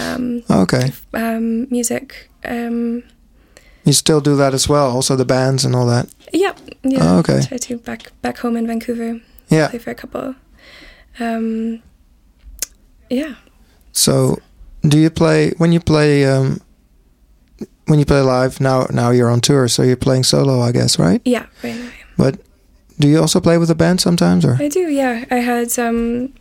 um, 0.00 0.42
Okay, 0.50 0.92
um, 1.14 1.68
music. 1.70 2.30
Um, 2.44 3.02
you 3.86 3.92
still 3.92 4.20
do 4.20 4.36
that 4.36 4.52
as 4.52 4.68
well. 4.68 4.90
Also 4.90 5.16
the 5.16 5.24
bands 5.24 5.64
and 5.64 5.74
all 5.74 5.86
that. 5.86 6.08
Yeah, 6.32 6.54
yeah. 6.82 6.98
Oh, 7.00 7.18
okay. 7.20 7.40
Back 7.76 8.12
back 8.20 8.38
home 8.38 8.56
in 8.56 8.66
Vancouver. 8.66 9.20
Yeah. 9.48 9.68
Play 9.68 9.78
for 9.78 9.90
a 9.90 9.94
couple. 9.94 10.34
Um, 11.18 11.82
yeah. 13.08 13.36
So, 13.92 14.38
do 14.82 14.98
you 14.98 15.08
play 15.08 15.52
when 15.56 15.72
you 15.72 15.80
play 15.80 16.26
um, 16.26 16.60
when 17.86 17.98
you 17.98 18.04
play 18.04 18.20
live? 18.20 18.60
Now, 18.60 18.86
now 18.90 19.10
you're 19.10 19.30
on 19.30 19.40
tour, 19.40 19.68
so 19.68 19.82
you're 19.82 19.96
playing 19.96 20.24
solo, 20.24 20.60
I 20.60 20.72
guess, 20.72 20.98
right? 20.98 21.22
Yeah, 21.24 21.46
right 21.62 21.76
now. 21.76 21.90
But 22.18 22.40
do 22.98 23.08
you 23.08 23.20
also 23.20 23.40
play 23.40 23.56
with 23.56 23.70
a 23.70 23.74
band 23.74 24.00
sometimes, 24.00 24.44
or? 24.44 24.56
I 24.60 24.68
do, 24.68 24.88
yeah. 24.88 25.24
I 25.30 25.36
had 25.36 25.78
um 25.78 26.32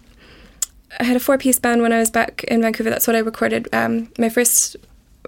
I 1.00 1.04
had 1.04 1.16
a 1.16 1.20
four 1.20 1.38
piece 1.38 1.60
band 1.60 1.82
when 1.82 1.94
I 1.94 2.00
was 2.00 2.10
back 2.10 2.44
in 2.46 2.62
Vancouver. 2.62 2.90
That's 2.90 3.08
what 3.08 3.16
I 3.16 3.20
recorded. 3.20 3.70
Um 3.72 4.10
my 4.18 4.30
first 4.30 4.75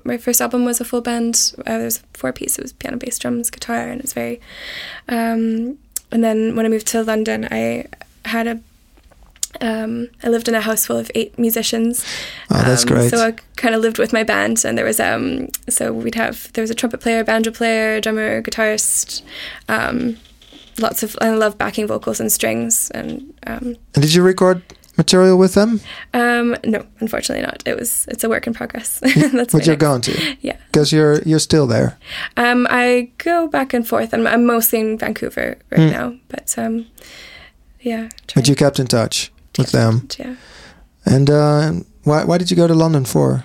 my 0.07 0.17
first 0.17 0.41
album 0.41 0.65
was 0.65 0.81
a 0.81 0.85
full 0.85 1.01
band. 1.01 1.53
Uh, 1.59 1.77
there 1.77 1.85
was 1.85 1.99
four 2.13 2.31
piece. 2.33 2.57
It 2.57 2.63
was 2.63 2.73
piano, 2.73 2.97
bass, 2.97 3.19
drums, 3.19 3.49
guitar, 3.51 3.87
and 3.89 3.99
it 3.99 4.03
was 4.03 4.13
very. 4.13 4.39
Um, 5.07 5.77
and 6.11 6.23
then 6.23 6.55
when 6.55 6.65
I 6.65 6.69
moved 6.69 6.87
to 6.87 7.03
London, 7.03 7.47
I 7.51 7.85
had 8.25 8.47
a. 8.47 8.59
Um, 9.59 10.09
I 10.23 10.29
lived 10.29 10.47
in 10.47 10.55
a 10.55 10.61
house 10.61 10.85
full 10.85 10.97
of 10.97 11.09
eight 11.15 11.37
musicians. 11.39 12.05
Oh, 12.51 12.61
that's 12.61 12.83
Um, 12.83 12.89
great. 12.89 13.09
So 13.09 13.17
I 13.25 13.31
kind 13.55 13.73
of 13.73 13.81
lived 13.81 13.97
with 13.97 14.13
my 14.13 14.23
band, 14.23 14.63
and 14.65 14.77
there 14.77 14.85
was 14.85 14.99
um, 14.99 15.47
so 15.69 15.91
we'd 15.91 16.15
have 16.15 16.51
there 16.53 16.61
was 16.61 16.69
a 16.71 16.75
trumpet 16.75 16.99
player, 16.99 17.23
banjo 17.23 17.51
player, 17.51 17.99
drummer, 17.99 18.41
guitarist, 18.43 19.23
um, 19.67 20.17
lots 20.79 21.01
of. 21.03 21.17
I 21.21 21.29
love 21.31 21.57
backing 21.57 21.87
vocals 21.87 22.19
and 22.19 22.31
strings, 22.31 22.91
and 22.91 23.33
um, 23.47 23.75
And 23.95 24.03
did 24.03 24.13
you 24.13 24.21
record 24.21 24.61
material 24.97 25.37
with 25.37 25.53
them? 25.53 25.79
um, 26.13 26.55
no, 26.65 26.85
unfortunately 26.99 27.45
not. 27.45 27.63
It 27.65 27.77
was 27.79 28.05
it's 28.09 28.23
a 28.23 28.29
work 28.29 28.47
in 28.47 28.53
progress. 28.53 28.99
That's 29.15 29.53
But 29.53 29.65
you're 29.65 29.75
next- 29.75 29.81
going 29.87 30.01
to, 30.01 30.37
Yeah. 30.41 30.57
because 30.71 30.91
you're 30.91 31.21
you're 31.23 31.39
still 31.39 31.67
there. 31.67 31.97
Um, 32.35 32.67
I 32.69 33.09
go 33.23 33.47
back 33.47 33.73
and 33.73 33.87
forth. 33.87 34.13
I'm, 34.13 34.25
I'm 34.27 34.45
mostly 34.45 34.79
in 34.79 34.97
Vancouver 34.97 35.57
right 35.71 35.91
now, 35.91 36.13
but 36.29 36.53
um, 36.57 36.85
yeah. 37.81 38.09
But 38.35 38.47
you 38.47 38.55
kept 38.55 38.79
in 38.79 38.87
touch 38.87 39.31
with 39.57 39.71
them. 39.71 40.07
Yeah. 40.19 40.35
And 41.05 41.29
uh, 41.29 41.71
why 42.03 42.23
why 42.25 42.37
did 42.37 42.49
you 42.51 42.57
go 42.57 42.67
to 42.67 42.73
London 42.73 43.05
for? 43.05 43.43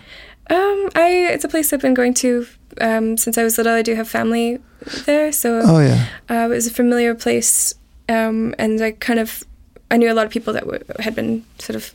Um, 0.51 0.89
I 0.95 1.29
it's 1.33 1.45
a 1.45 1.49
place 1.49 1.73
I've 1.73 1.81
been 1.83 1.95
going 1.95 2.15
to 2.15 2.47
um, 2.81 3.17
since 3.17 3.39
I 3.39 3.45
was 3.45 3.57
little. 3.59 3.73
I 3.73 3.83
do 3.83 3.95
have 3.95 4.09
family 4.09 4.59
there, 5.07 5.33
so 5.33 5.61
Oh 5.65 5.81
yeah. 5.81 6.07
uh, 6.31 6.45
it 6.51 6.55
was 6.55 6.67
a 6.67 6.71
familiar 6.71 7.15
place, 7.15 7.75
um, 8.09 8.55
and 8.59 8.81
I 8.83 8.93
kind 8.93 9.21
of 9.21 9.45
I 9.93 9.97
knew 9.99 10.11
a 10.11 10.17
lot 10.19 10.27
of 10.27 10.33
people 10.33 10.53
that 10.55 10.65
w- 10.65 10.83
had 10.99 11.15
been 11.15 11.45
sort 11.59 11.77
of 11.77 11.93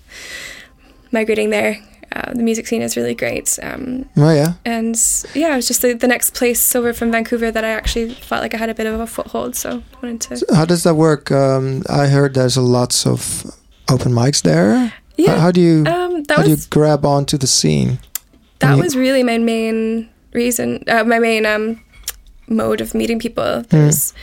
migrating 1.12 1.50
there. 1.50 1.78
Uh, 2.16 2.32
the 2.34 2.42
music 2.44 2.66
scene 2.68 2.82
is 2.82 2.96
really 2.96 3.14
great, 3.14 3.60
um, 3.62 4.08
Oh 4.16 4.32
yeah. 4.34 4.54
and 4.64 4.96
yeah, 5.36 5.52
it 5.54 5.56
was 5.58 5.68
just 5.68 5.82
the, 5.82 5.94
the 5.94 6.08
next 6.08 6.34
place 6.34 6.74
over 6.74 6.94
from 6.94 7.12
Vancouver 7.12 7.52
that 7.52 7.66
I 7.66 7.72
actually 7.72 8.14
felt 8.14 8.42
like 8.42 8.54
I 8.54 8.58
had 8.58 8.70
a 8.70 8.74
bit 8.74 8.88
of 8.88 8.98
a 9.02 9.06
foothold. 9.08 9.56
So 9.58 9.70
I 9.94 10.06
wanted 10.06 10.22
to. 10.40 10.56
How 10.56 10.64
does 10.66 10.84
that 10.84 10.96
work? 10.96 11.32
Um, 11.32 11.84
I 11.90 12.08
heard 12.08 12.34
there's 12.34 12.56
a 12.56 12.62
lots 12.62 13.06
of 13.06 13.44
open 13.90 14.14
mics 14.14 14.42
there. 14.42 14.94
Yeah, 15.18 15.32
How, 15.36 15.40
how 15.42 15.52
do 15.52 15.60
you 15.60 15.86
um, 15.86 16.24
that 16.24 16.38
how 16.38 16.44
do 16.44 16.50
you 16.52 16.58
grab 16.70 17.06
onto 17.06 17.38
the 17.38 17.48
scene? 17.48 18.00
that 18.60 18.78
you- 18.78 18.84
was 18.84 18.96
really 18.96 19.24
my 19.24 19.38
main 19.38 20.08
reason, 20.34 20.84
uh, 20.88 21.04
my 21.04 21.20
main 21.20 21.46
um, 21.46 21.84
mode 22.48 22.80
of 22.80 22.94
meeting 22.96 23.20
people. 23.20 23.44
Hmm. 23.64 23.68
There's, 23.70 24.14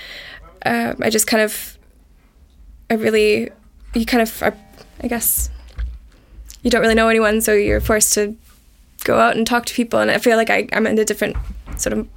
uh, 0.65 0.95
I 1.03 1.11
just 1.11 1.27
kind 1.27 1.43
of, 1.43 1.77
I 2.91 2.95
really, 2.95 3.51
you 3.95 4.05
kind 4.07 4.23
of 4.23 4.43
are, 4.43 4.55
I 5.03 5.09
guess, 5.09 5.51
you 6.63 6.71
don't 6.71 6.81
really 6.81 6.95
know 6.95 7.09
anyone, 7.09 7.41
so 7.41 7.53
you're 7.53 7.81
forced 7.81 8.15
to 8.15 8.37
go 9.05 9.19
out 9.21 9.37
and 9.37 9.47
talk 9.47 9.67
to 9.67 9.75
people. 9.75 10.01
And 10.01 10.11
I 10.11 10.19
feel 10.19 10.37
like 10.37 10.51
I, 10.51 10.67
I'm 10.73 10.87
in 10.87 10.99
a 10.99 11.05
different 11.05 11.37
sort 11.77 11.93
of 11.93 12.09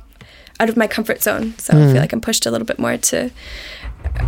out 0.60 0.70
of 0.70 0.78
my 0.78 0.88
comfort 0.88 1.22
zone, 1.22 1.54
so 1.60 1.74
I 1.74 1.76
Mm. 1.78 1.92
feel 1.92 2.02
like 2.02 2.14
I'm 2.14 2.22
pushed 2.22 2.46
a 2.46 2.52
little 2.52 2.66
bit 2.66 2.80
more 2.80 2.98
to. 2.98 3.30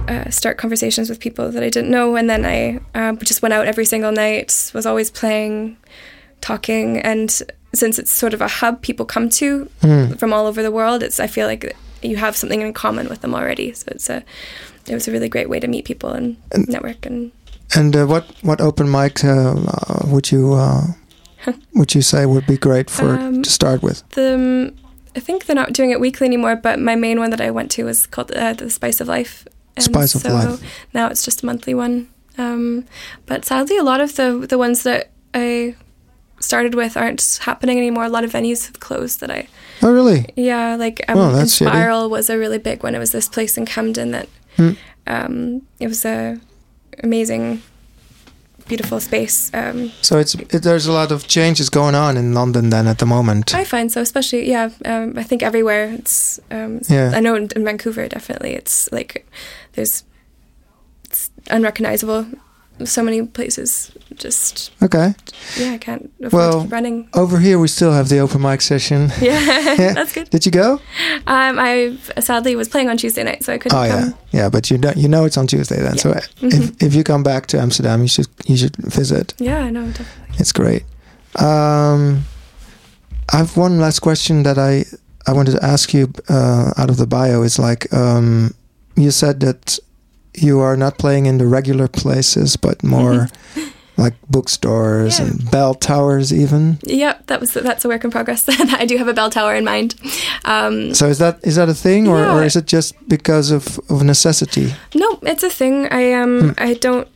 Uh, 0.07 0.29
start 0.29 0.57
conversations 0.57 1.09
with 1.09 1.19
people 1.19 1.51
that 1.51 1.63
I 1.63 1.69
didn't 1.69 1.89
know, 1.89 2.15
and 2.15 2.29
then 2.29 2.45
I 2.45 2.79
uh, 2.93 3.13
just 3.15 3.41
went 3.41 3.53
out 3.53 3.65
every 3.65 3.85
single 3.85 4.11
night. 4.11 4.71
Was 4.73 4.85
always 4.85 5.09
playing, 5.09 5.77
talking, 6.41 6.97
and 6.99 7.31
since 7.73 7.97
it's 7.97 8.11
sort 8.11 8.33
of 8.33 8.41
a 8.41 8.47
hub 8.47 8.81
people 8.81 9.05
come 9.05 9.29
to 9.29 9.69
Hmm. 9.81 10.11
from 10.13 10.33
all 10.33 10.47
over 10.47 10.61
the 10.61 10.71
world, 10.71 11.01
it's 11.01 11.19
I 11.19 11.27
feel 11.27 11.47
like 11.47 11.75
you 12.01 12.17
have 12.17 12.35
something 12.35 12.61
in 12.61 12.73
common 12.73 13.07
with 13.09 13.21
them 13.21 13.33
already. 13.33 13.73
So 13.73 13.85
it's 13.91 14.09
a 14.09 14.23
it 14.87 14.93
was 14.93 15.07
a 15.07 15.11
really 15.11 15.29
great 15.29 15.49
way 15.49 15.59
to 15.59 15.67
meet 15.67 15.85
people 15.85 16.11
and, 16.11 16.35
And- 16.51 16.67
network 16.67 17.05
and 17.05 17.31
And 17.75 17.95
uh, 17.95 18.05
what 18.05 18.25
what 18.41 18.61
open 18.61 18.89
mic 18.89 19.23
uh, 19.23 19.55
uh, 19.55 20.07
would 20.07 20.31
you 20.31 20.53
uh, 20.53 20.87
would 21.73 21.93
you 21.95 22.01
say 22.01 22.25
would 22.25 22.45
be 22.47 22.57
great 22.57 22.89
for 22.89 23.15
Um, 23.19 23.41
to 23.43 23.49
start 23.49 23.81
with? 23.83 24.03
the 24.09 24.33
um, 24.33 24.71
I 25.15 25.19
think 25.19 25.45
they're 25.45 25.55
not 25.55 25.73
doing 25.73 25.91
it 25.91 25.99
weekly 25.99 26.27
anymore, 26.27 26.55
but 26.55 26.79
my 26.79 26.95
main 26.95 27.19
one 27.19 27.29
that 27.31 27.41
I 27.41 27.51
went 27.51 27.71
to 27.71 27.83
was 27.85 28.07
called 28.07 28.31
uh, 28.31 28.53
the 28.53 28.69
Spice 28.69 29.01
of 29.01 29.07
Life. 29.07 29.45
And 29.75 29.83
Spice 29.83 30.15
of 30.15 30.21
so 30.21 30.33
Life. 30.33 30.61
Now 30.93 31.07
it's 31.11 31.25
just 31.25 31.43
a 31.43 31.45
monthly 31.45 31.73
one. 31.73 32.07
Um, 32.37 32.85
but 33.25 33.45
sadly, 33.45 33.77
a 33.77 33.83
lot 33.83 34.01
of 34.01 34.15
the 34.15 34.45
the 34.49 34.57
ones 34.57 34.83
that 34.83 35.09
I 35.33 35.75
started 36.39 36.73
with 36.75 36.95
aren't 36.97 37.39
happening 37.41 37.77
anymore. 37.77 38.05
A 38.05 38.09
lot 38.09 38.23
of 38.23 38.31
venues 38.31 38.65
have 38.67 38.79
closed 38.79 39.19
that 39.19 39.29
I 39.31 39.47
Oh 39.81 39.91
really? 39.93 40.25
Yeah, 40.35 40.75
like 40.75 41.03
um, 41.07 41.17
Oh, 41.17 41.31
that's 41.31 41.55
shitty. 41.59 41.67
Spiral 41.69 42.09
was 42.09 42.29
a 42.29 42.37
really 42.37 42.57
big 42.59 42.83
one. 42.83 42.95
It 42.95 42.99
was 42.99 43.11
this 43.11 43.29
place 43.29 43.57
in 43.59 43.65
Camden 43.65 44.11
that 44.11 44.27
Hmm. 44.57 44.71
um, 45.07 45.61
it 45.79 45.87
was 45.87 46.05
a 46.05 46.37
amazing, 47.03 47.61
beautiful 48.67 48.99
space. 48.99 49.51
Um, 49.53 49.91
So 50.01 50.19
it's 50.19 50.35
it, 50.35 50.61
there's 50.63 50.87
a 50.87 50.91
lot 50.91 51.11
of 51.11 51.27
changes 51.27 51.69
going 51.69 51.95
on 51.95 52.17
in 52.17 52.33
London 52.33 52.69
then 52.69 52.87
at 52.87 52.97
the 52.97 53.05
moment. 53.05 53.53
I 53.55 53.63
find 53.65 53.91
so, 53.91 54.01
especially 54.01 54.49
yeah. 54.49 54.69
Um, 54.85 55.13
I 55.17 55.23
think 55.23 55.41
everywhere 55.43 55.93
it's. 55.99 56.39
Um, 56.51 56.79
Yeah. 56.89 57.17
I 57.17 57.19
know 57.21 57.35
in, 57.35 57.47
in 57.55 57.63
Vancouver 57.65 58.07
definitely 58.07 58.53
it's 58.55 58.89
like 58.91 59.25
there's 59.73 60.03
it's 61.05 61.31
unrecognizable. 61.49 62.25
So 62.85 63.03
many 63.03 63.25
places 63.25 63.91
just 64.15 64.71
okay. 64.81 65.13
yeah 65.57 65.73
I 65.73 65.77
can't 65.77 66.09
Well, 66.31 66.65
running. 66.67 67.07
Over 67.13 67.39
here 67.39 67.57
we 67.59 67.67
still 67.67 67.91
have 67.91 68.07
the 68.09 68.19
open 68.19 68.41
mic 68.41 68.61
session. 68.61 69.11
Yeah, 69.21 69.75
Yeah. 69.79 69.93
that's 69.93 70.13
good. 70.13 70.29
Did 70.29 70.45
you 70.45 70.51
go? 70.51 70.79
Um, 71.27 71.59
I 71.59 71.97
sadly 72.19 72.55
was 72.55 72.67
playing 72.69 72.89
on 72.89 72.97
Tuesday 72.97 73.23
night, 73.23 73.43
so 73.43 73.53
I 73.53 73.57
couldn't 73.57 73.77
Oh 73.77 73.87
come. 73.89 74.09
yeah, 74.31 74.41
yeah. 74.43 74.49
But 74.49 74.69
you 74.71 74.77
know, 74.77 74.93
you 74.95 75.07
know 75.07 75.25
it's 75.25 75.37
on 75.37 75.47
Tuesday 75.47 75.81
then. 75.81 75.97
So 75.97 76.11
Mhm. 76.13 76.53
if 76.53 76.83
if 76.83 76.95
you 76.95 77.03
come 77.03 77.23
back 77.23 77.47
to 77.47 77.57
Amsterdam, 77.59 78.01
you 78.01 78.07
should 78.07 78.27
you 78.45 78.57
should 78.57 78.75
visit. 78.77 79.33
Yeah, 79.39 79.67
I 79.67 79.69
know 79.71 79.85
definitely. 79.87 80.39
It's 80.39 80.51
great. 80.53 80.83
Um, 81.35 82.23
I 83.33 83.37
have 83.37 83.57
one 83.57 83.79
last 83.79 83.99
question 84.01 84.43
that 84.43 84.57
I 84.57 84.85
I 85.27 85.33
wanted 85.33 85.51
to 85.59 85.63
ask 85.63 85.93
you 85.93 86.07
uh, 86.29 86.71
out 86.77 86.89
of 86.89 86.97
the 86.97 87.05
bio. 87.07 87.43
Is 87.43 87.59
like 87.59 87.87
um, 87.93 88.53
you 88.95 89.11
said 89.11 89.39
that 89.41 89.79
you 90.41 90.59
are 90.59 90.75
not 90.77 90.97
playing 90.97 91.25
in 91.25 91.37
the 91.37 91.45
regular 91.47 91.87
places, 91.87 92.55
but 92.57 92.83
more 92.83 93.27
like 93.97 94.13
bookstores 94.29 95.19
Yeah. 95.19 95.25
and 95.27 95.51
bell 95.51 95.73
towers, 95.75 96.31
even. 96.31 96.77
Yep, 96.83 97.27
that 97.27 97.39
was 97.39 97.53
that's 97.53 97.85
a 97.85 97.87
work 97.87 98.03
in 98.03 98.11
progress. 98.11 98.45
I 98.81 98.85
do 98.85 98.97
have 98.97 99.07
a 99.09 99.13
bell 99.13 99.29
tower 99.29 99.55
in 99.55 99.63
mind. 99.65 99.95
Um, 100.45 100.93
So 100.93 101.07
is 101.09 101.17
that 101.17 101.39
is 101.43 101.55
that 101.55 101.69
a 101.69 101.73
thing, 101.73 102.07
or, 102.07 102.23
or 102.25 102.43
is 102.43 102.55
it 102.55 102.65
just 102.65 102.95
because 103.09 103.51
of, 103.51 103.79
of 103.89 104.03
necessity? 104.03 104.73
no, 104.95 105.19
it's 105.23 105.43
a 105.43 105.49
thing. 105.49 105.87
I 105.91 106.13
um 106.13 106.39
Hmm. 106.41 106.51
I 106.69 106.73
don't 106.75 107.07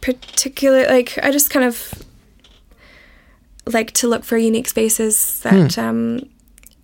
particularly 0.00 0.86
like. 0.86 1.18
I 1.22 1.30
just 1.32 1.50
kind 1.50 1.64
of 1.66 1.92
like 3.72 3.90
to 3.92 4.08
look 4.08 4.24
for 4.24 4.36
unique 4.36 4.68
spaces 4.68 5.40
that 5.42 5.74
Hmm. 5.74 5.80
um 5.80 6.20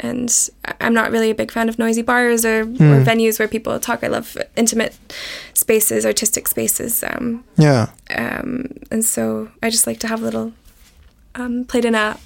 and 0.02 0.50
I'm 0.80 0.92
not 0.94 1.10
really 1.12 1.30
a 1.30 1.34
big 1.34 1.50
fan 1.52 1.68
of 1.68 1.78
noisy 1.78 2.02
bars 2.02 2.44
or, 2.44 2.62
or 2.62 2.64
Hmm. 2.64 3.02
venues 3.04 3.38
where 3.38 3.46
people 3.48 3.78
talk. 3.78 4.02
I 4.02 4.08
love 4.08 4.36
intimate 4.56 4.96
spaces, 5.54 6.04
artistic 6.04 6.48
spaces. 6.48 7.02
Um, 7.04 7.44
Yeah. 7.56 7.86
um, 8.10 8.66
and 8.90 9.04
so 9.04 9.48
I 9.62 9.70
just 9.70 9.86
like 9.86 10.00
to 10.00 10.08
have 10.08 10.20
a 10.20 10.24
little 10.24 10.52
um, 11.36 11.64
played 11.64 11.84
in 11.84 11.94
a 11.94 12.18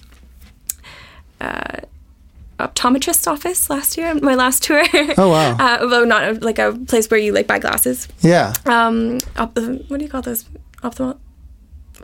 uh, 1.41 1.81
optometrist 2.59 3.27
office 3.31 3.69
last 3.69 3.97
year, 3.99 4.15
my 4.15 4.35
last 4.35 4.63
tour. 4.63 4.83
Oh 5.19 5.29
wow. 5.29 5.57
uh, 5.61 5.79
although 5.83 6.05
not 6.05 6.25
a, 6.25 6.33
like 6.41 6.59
a 6.59 6.73
place 6.73 7.11
where 7.11 7.21
you 7.21 7.33
like 7.33 7.47
buy 7.47 7.59
glasses. 7.59 8.09
yeah. 8.21 8.53
Um, 8.65 9.19
op- 9.37 9.57
what 9.59 9.99
do 9.99 10.05
you 10.05 10.09
call 10.09 10.23
those? 10.23 10.45
Ophthalmo- 10.83 11.19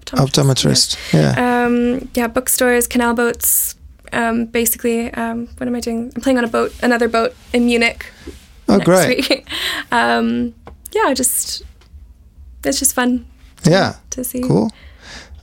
Optometrist. 0.07 0.97
Yeah. 1.13 1.35
Yeah. 1.37 1.65
Um, 1.67 2.09
yeah, 2.15 2.27
bookstores, 2.27 2.87
canal 2.87 3.15
boats. 3.15 3.75
Um, 4.13 4.47
basically, 4.47 5.13
um, 5.15 5.49
what 5.57 5.67
am 5.67 5.75
I 5.75 5.81
doing? 5.81 6.13
I'm 6.15 6.21
playing 6.23 6.39
on 6.39 6.45
a 6.45 6.49
boat, 6.49 6.73
another 6.83 7.09
boat 7.09 7.35
in 7.53 7.65
Munich. 7.67 8.07
oh 8.69 8.79
great. 8.81 9.47
um, 9.93 10.55
yeah, 10.93 11.15
just 11.15 11.63
it's 12.65 12.79
just 12.79 12.95
fun 12.95 13.25
Yeah. 13.65 13.95
to 14.11 14.23
see. 14.25 14.43
Cool. 14.43 14.71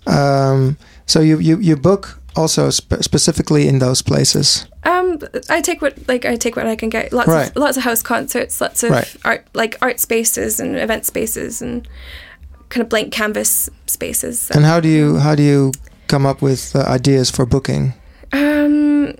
Um, 0.08 0.78
so 1.06 1.20
you, 1.22 1.40
you, 1.40 1.58
you 1.60 1.76
book 1.76 2.20
also 2.36 2.70
spe- 2.70 3.02
specifically 3.02 3.68
in 3.68 3.80
those 3.80 4.02
places. 4.02 4.66
Um, 4.84 5.20
I 5.50 5.62
take 5.62 5.82
what 5.82 6.08
like 6.08 6.26
I 6.26 6.36
take 6.36 6.56
what 6.56 6.68
I 6.68 6.76
can 6.76 6.90
get. 6.90 7.12
Lots 7.12 7.28
Right. 7.28 7.50
of 7.50 7.56
lots 7.56 7.78
of 7.78 7.84
house 7.84 8.02
concerts, 8.02 8.62
lots 8.62 8.84
of 8.84 8.92
Right. 8.92 9.16
art 9.26 9.46
like 9.54 9.78
art 9.82 10.00
spaces 10.00 10.60
and 10.60 10.78
event 10.78 11.06
spaces 11.06 11.62
and 11.62 11.88
kind 12.70 12.82
of 12.84 12.90
blank 12.90 13.12
canvas 13.12 13.70
spaces. 13.88 14.50
And 14.52 14.64
how 14.66 14.80
do 14.80 14.88
you 14.88 15.18
how 15.18 15.36
do 15.36 15.44
you 15.44 15.72
come 16.08 16.26
up 16.26 16.42
with 16.42 16.76
uh, 16.76 16.80
ideas 16.88 17.30
for 17.30 17.46
booking? 17.46 17.94
Um, 18.32 19.16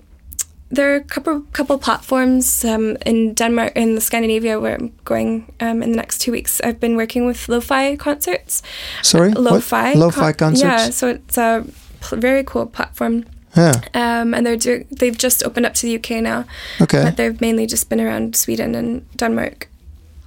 there 0.72 0.92
are 0.92 0.96
a 0.96 1.04
couple 1.04 1.40
couple 1.52 1.78
platforms 1.78 2.64
um, 2.64 2.96
in 3.04 3.34
Denmark 3.34 3.72
in 3.74 4.00
Scandinavia 4.00 4.60
where 4.60 4.74
I'm 4.76 4.92
going 5.04 5.52
um, 5.60 5.82
in 5.82 5.90
the 5.90 5.96
next 5.96 6.18
two 6.20 6.32
weeks. 6.32 6.60
I've 6.60 6.78
been 6.78 6.96
working 6.96 7.26
with 7.26 7.48
lo-fi 7.48 7.96
concerts. 7.96 8.62
Sorry, 9.02 9.30
What? 9.30 9.40
Lo-fi. 9.40 9.94
Lo-fi 9.94 10.32
con- 10.32 10.50
concerts. 10.50 10.62
Yeah, 10.62 10.90
so 10.90 11.08
it's 11.08 11.38
a 11.38 11.64
pl- 12.00 12.18
very 12.20 12.44
cool 12.44 12.66
platform. 12.66 13.24
Yeah. 13.56 13.72
Um, 13.94 14.32
and 14.32 14.46
they're 14.46 14.56
do- 14.56 14.84
they've 14.96 15.18
just 15.18 15.42
opened 15.42 15.66
up 15.66 15.74
to 15.74 15.86
the 15.86 15.96
UK 15.96 16.22
now, 16.22 16.44
Okay. 16.80 17.02
but 17.02 17.16
they've 17.16 17.40
mainly 17.40 17.66
just 17.66 17.88
been 17.88 18.00
around 18.00 18.36
Sweden 18.36 18.74
and 18.76 19.02
Denmark. 19.16 19.68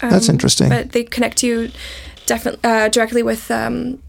Um, 0.01 0.09
That's 0.09 0.27
interesting. 0.27 0.67
But 0.69 0.91
they 0.91 1.03
connect 1.05 1.41
you 1.41 1.69
definitely 2.25 2.59
uh, 2.69 2.89
directly 2.89 3.23
with 3.23 3.49
um, 3.49 3.99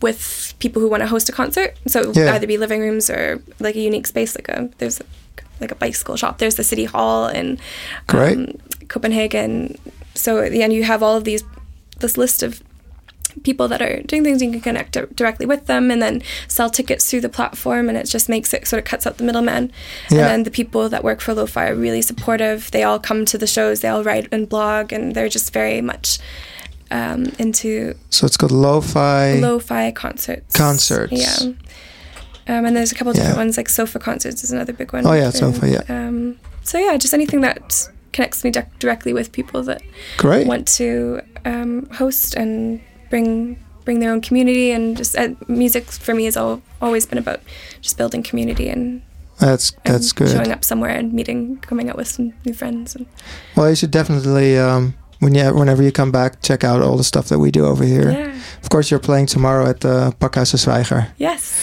with 0.00 0.54
people 0.58 0.80
who 0.82 0.88
want 0.88 1.02
to 1.02 1.06
host 1.06 1.28
a 1.28 1.32
concert. 1.32 1.76
So 1.86 2.00
it 2.00 2.06
would 2.08 2.16
Yeah. 2.16 2.34
either 2.34 2.46
be 2.46 2.58
living 2.58 2.80
rooms 2.80 3.08
or 3.10 3.40
like 3.60 3.76
a 3.76 3.80
unique 3.80 4.06
space, 4.06 4.34
like 4.36 4.48
a 4.48 4.68
there's 4.78 5.00
a, 5.00 5.04
like 5.60 5.70
a 5.70 5.76
bicycle 5.76 6.16
shop. 6.16 6.38
There's 6.38 6.56
the 6.56 6.64
city 6.64 6.84
hall 6.84 7.28
in 7.28 7.58
um, 8.08 8.52
Copenhagen. 8.88 9.78
So 10.14 10.38
at 10.40 10.52
the 10.52 10.62
end, 10.62 10.72
you 10.72 10.84
have 10.84 11.02
all 11.02 11.16
of 11.16 11.24
these 11.24 11.44
this 12.00 12.16
list 12.16 12.42
of 12.42 12.62
people 13.42 13.68
that 13.68 13.82
are 13.82 14.00
doing 14.02 14.24
things. 14.24 14.42
You 14.42 14.50
can 14.50 14.60
connect 14.60 14.92
di- 14.92 15.06
directly 15.14 15.46
with 15.46 15.66
them, 15.66 15.90
and 15.90 16.00
then 16.02 16.22
sell 16.48 16.70
tickets 16.70 17.08
through 17.08 17.20
the 17.20 17.28
platform, 17.28 17.88
and 17.88 17.96
it 17.98 18.06
just 18.06 18.28
makes 18.28 18.52
it 18.54 18.66
sort 18.66 18.78
of 18.78 18.84
cuts 18.86 19.06
out 19.06 19.18
the 19.18 19.24
middleman. 19.24 19.70
Yeah. 20.10 20.20
And 20.20 20.26
then 20.30 20.42
the 20.44 20.50
people 20.50 20.88
that 20.88 21.04
work 21.04 21.20
for 21.20 21.34
Lo-Fi 21.34 21.68
are 21.68 21.74
really 21.74 22.02
supportive. 22.02 22.70
They 22.70 22.82
all 22.82 22.98
come 22.98 23.24
to 23.26 23.38
the 23.38 23.46
shows. 23.46 23.80
They 23.80 23.88
all 23.88 24.02
write 24.02 24.28
and 24.32 24.48
blog, 24.48 24.92
and 24.92 25.14
they're 25.14 25.28
just 25.28 25.52
very 25.52 25.80
much 25.80 26.18
um, 26.90 27.26
into 27.38 27.94
So 28.10 28.26
it's 28.26 28.36
called 28.36 28.52
lo-fi. 28.52 29.34
lo-fi 29.34 29.90
concerts. 29.92 30.54
Concerts. 30.54 31.12
Yeah. 31.12 31.52
Um, 32.48 32.64
and 32.64 32.76
there's 32.76 32.92
a 32.92 32.94
couple 32.94 33.12
different 33.12 33.34
Yeah. 33.34 33.42
ones 33.42 33.56
like 33.56 33.68
Sofa 33.68 33.98
concerts 33.98 34.44
is 34.44 34.52
another 34.52 34.72
big 34.72 34.92
one. 34.92 35.04
Oh, 35.06 35.12
yeah, 35.14 35.24
And, 35.26 35.34
Sofa, 35.34 35.68
yeah. 35.68 35.82
Um, 35.88 36.38
so 36.62 36.78
yeah, 36.78 36.96
just 36.96 37.12
anything 37.12 37.40
that 37.40 37.88
connects 38.12 38.44
me 38.44 38.50
di- 38.50 38.66
directly 38.78 39.12
with 39.12 39.32
people 39.32 39.62
that 39.64 39.82
Great. 40.16 40.46
want 40.46 40.66
to 40.76 41.20
um, 41.44 41.86
host 41.92 42.34
and 42.34 42.80
bring 43.10 43.58
bring 43.84 44.00
their 44.00 44.10
own 44.10 44.20
community 44.20 44.72
and 44.72 44.96
just 44.96 45.16
uh, 45.16 45.28
music 45.46 45.84
for 45.92 46.12
me 46.12 46.24
has 46.24 46.36
all, 46.36 46.60
always 46.82 47.06
been 47.06 47.18
about 47.18 47.38
just 47.80 47.96
building 47.96 48.20
community 48.20 48.68
and, 48.68 49.00
That's 49.38 49.70
and 49.84 49.94
that's 49.94 50.10
good. 50.12 50.28
showing 50.28 50.50
up 50.50 50.64
somewhere 50.64 50.90
and 50.90 51.12
meeting 51.12 51.58
coming 51.58 51.88
out 51.88 51.96
with 51.96 52.08
some 52.08 52.32
new 52.44 52.52
friends 52.52 52.96
and 52.96 53.06
Well, 53.54 53.68
you 53.70 53.76
should 53.76 53.92
definitely 53.92 54.58
um, 54.58 54.94
when 55.20 55.34
you 55.34 55.44
whenever 55.54 55.82
you 55.82 55.92
come 55.92 56.10
back, 56.12 56.42
check 56.42 56.64
out 56.64 56.82
all 56.82 56.96
the 56.96 57.04
stuff 57.04 57.28
that 57.28 57.38
we 57.38 57.50
do 57.50 57.64
over 57.66 57.84
here. 57.84 58.10
yeah 58.10 58.34
Of 58.62 58.68
course, 58.70 58.90
you're 58.90 59.00
playing 59.00 59.26
tomorrow 59.26 59.66
at 59.68 59.80
the 59.80 60.14
Pakhuis 60.20 60.54
Zwijger. 60.54 61.08
yes 61.18 61.54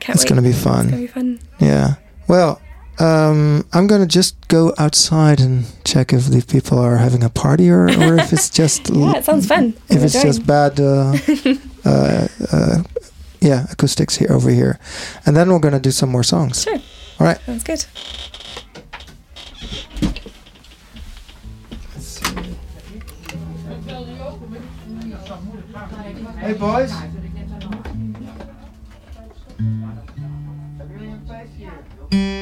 can't 0.00 0.16
It's 0.16 0.24
going 0.24 0.36
to 0.36 0.42
be 0.42 0.54
it's 0.54 0.64
gonna 0.64 0.90
fun. 0.90 1.00
be 1.00 1.06
fun 1.06 1.38
Yeah. 1.58 1.94
Well, 2.28 2.60
um, 2.98 3.64
I'm 3.72 3.86
going 3.86 4.00
to 4.02 4.06
just 4.06 4.34
go 4.48 4.72
outside 4.78 5.40
and 5.40 5.64
check 5.84 6.12
if 6.12 6.26
the 6.26 6.42
people 6.42 6.78
are 6.78 6.96
having 6.98 7.22
a 7.24 7.28
party 7.30 7.70
or, 7.70 7.84
or 7.88 8.16
if 8.18 8.32
it's 8.32 8.48
just 8.50 8.88
yeah 8.94 9.16
it 9.18 9.24
sounds 9.24 9.46
fun 9.46 9.74
if 9.88 10.02
it's 10.02 10.22
just 10.22 10.46
bad. 10.46 10.78
Uh, 10.80 11.16
uh, 11.84 12.28
uh, 12.52 12.82
yeah, 13.40 13.66
acoustics 13.72 14.16
here 14.16 14.30
over 14.30 14.50
here, 14.50 14.78
and 15.24 15.34
then 15.34 15.48
we're 15.48 15.58
going 15.60 15.72
to 15.74 15.80
do 15.80 15.90
some 15.90 16.10
more 16.10 16.22
songs. 16.24 16.62
sure 16.62 16.78
All 17.18 17.26
right. 17.26 17.38
sounds 17.46 17.64
good 17.64 17.84
Hey 26.50 26.58
boys. 26.58 26.90
Mm. 32.10 32.39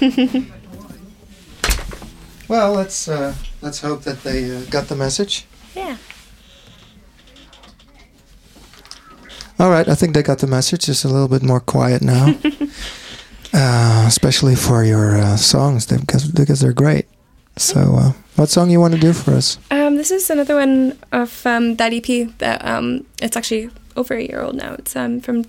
Well, 2.48 2.72
let's 2.72 3.06
uh, 3.06 3.34
let's 3.62 3.80
hope 3.80 4.02
that 4.02 4.24
they 4.24 4.50
uh, 4.50 4.62
got 4.70 4.88
the 4.88 4.96
message. 4.96 5.46
yeah 5.76 5.96
All 9.60 9.68
right, 9.70 9.86
I 9.86 9.94
think 9.94 10.14
they 10.14 10.22
got 10.22 10.38
the 10.38 10.46
message. 10.46 10.88
It's 10.88 11.04
a 11.04 11.08
little 11.08 11.28
bit 11.28 11.42
more 11.42 11.60
quiet 11.60 12.00
now, 12.00 12.34
uh, 13.52 14.04
especially 14.08 14.56
for 14.56 14.82
your 14.84 15.18
uh, 15.18 15.36
songs 15.36 15.86
because 15.86 16.26
because 16.26 16.60
they're 16.60 16.72
great. 16.72 17.06
So, 17.58 17.80
uh, 17.80 18.12
what 18.36 18.48
song 18.48 18.70
you 18.70 18.80
want 18.80 18.94
to 18.94 19.00
do 19.00 19.12
for 19.12 19.32
us? 19.32 19.58
Um, 19.70 19.96
this 19.96 20.10
is 20.10 20.30
another 20.30 20.54
one 20.56 20.96
of 21.12 21.44
um, 21.46 21.76
that 21.76 21.92
EP 21.92 22.32
that 22.38 22.64
um, 22.64 23.04
it's 23.20 23.36
actually 23.36 23.68
over 23.96 24.14
a 24.14 24.22
year 24.22 24.40
old 24.40 24.54
now. 24.56 24.76
It's 24.78 24.96
um, 24.96 25.20
from 25.20 25.44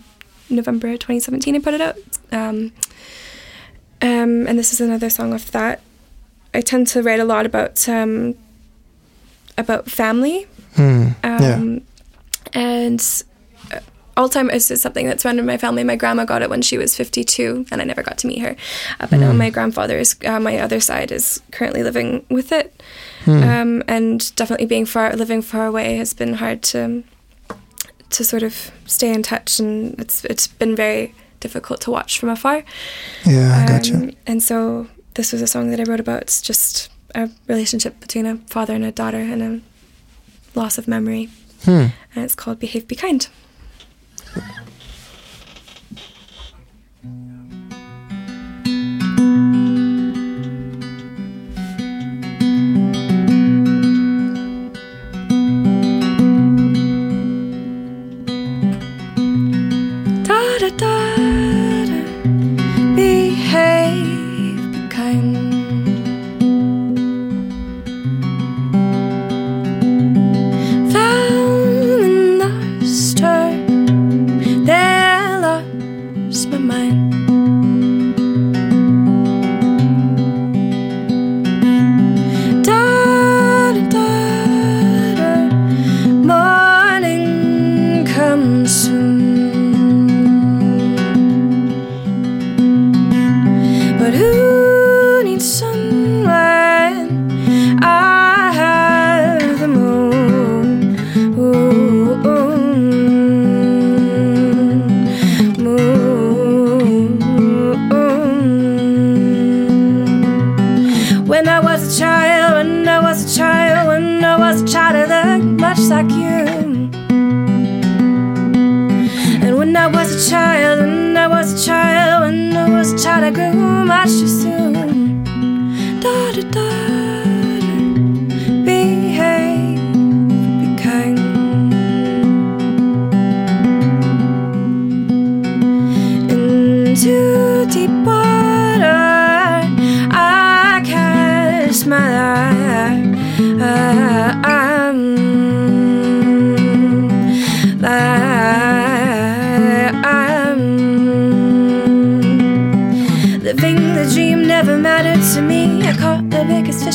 November 0.49 0.97
2017. 0.97 1.55
I 1.55 1.59
put 1.59 1.73
it 1.73 1.79
out, 1.81 1.95
um, 2.33 2.73
um, 4.01 4.47
and 4.47 4.57
this 4.59 4.73
is 4.73 4.81
another 4.81 5.09
song 5.09 5.33
of 5.33 5.51
that. 5.51 5.81
I 6.53 6.61
tend 6.61 6.87
to 6.87 7.01
write 7.01 7.19
a 7.19 7.25
lot 7.25 7.45
about 7.45 7.87
um, 7.89 8.35
about 9.57 9.89
family, 9.89 10.47
Hmm. 10.75 11.09
yeah. 11.23 11.55
um, 11.55 11.81
and 12.53 12.99
uh, 13.71 13.79
Alzheimer's 14.17 14.71
is 14.71 14.81
something 14.81 15.05
that's 15.07 15.23
run 15.25 15.39
in 15.39 15.45
my 15.45 15.57
family. 15.57 15.83
My 15.83 15.95
grandma 15.95 16.25
got 16.25 16.41
it 16.41 16.49
when 16.49 16.61
she 16.61 16.77
was 16.77 16.95
52, 16.95 17.65
and 17.71 17.81
I 17.81 17.85
never 17.85 18.03
got 18.03 18.17
to 18.19 18.27
meet 18.27 18.39
her. 18.39 18.55
Uh, 18.99 19.07
but 19.09 19.19
now 19.19 19.31
Mm. 19.31 19.37
my 19.37 19.49
grandfather 19.49 19.97
is, 19.99 20.15
uh, 20.25 20.39
my 20.39 20.57
other 20.59 20.79
side, 20.79 21.11
is 21.11 21.41
currently 21.51 21.83
living 21.83 22.25
with 22.29 22.51
it. 22.51 22.73
Hmm. 23.25 23.43
Um, 23.43 23.83
and 23.87 24.35
definitely 24.35 24.65
being 24.65 24.85
far, 24.85 25.13
living 25.15 25.41
far 25.41 25.65
away 25.67 25.97
has 25.97 26.13
been 26.13 26.35
hard 26.35 26.61
to 26.73 27.03
to 28.09 28.25
sort 28.25 28.43
of 28.43 28.71
stay 28.87 29.13
in 29.13 29.23
touch, 29.23 29.59
and 29.59 29.97
it's 29.99 30.25
it's 30.25 30.47
been 30.47 30.75
very 30.75 31.13
difficult 31.41 31.81
to 31.81 31.91
watch 31.91 32.17
from 32.19 32.29
afar. 32.29 32.63
yeah, 33.25 33.63
I 33.63 33.67
gotcha. 33.67 33.95
Um, 33.95 34.11
and 34.25 34.41
so 34.41 34.87
this 35.15 35.33
was 35.33 35.41
a 35.41 35.47
song 35.47 35.69
that 35.71 35.79
I 35.79 35.83
wrote 35.83 35.99
about. 35.99 36.21
It's 36.21 36.41
just 36.41 36.89
a 37.13 37.29
relationship 37.47 37.99
between 37.99 38.25
a 38.25 38.37
father 38.47 38.73
and 38.73 38.85
a 38.85 38.91
daughter, 38.91 39.19
and 39.19 39.41
a 39.43 40.57
loss 40.57 40.77
of 40.77 40.87
memory. 40.87 41.29
Hmm. 41.65 41.87
And 42.15 42.23
it's 42.23 42.35
called 42.35 42.59
"Behave, 42.59 42.87
Be 42.87 42.95
Kind." 42.95 43.27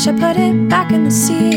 I 0.08 0.12
put 0.12 0.36
it 0.36 0.68
back 0.68 0.92
in 0.92 1.02
the 1.02 1.10
sea. 1.10 1.55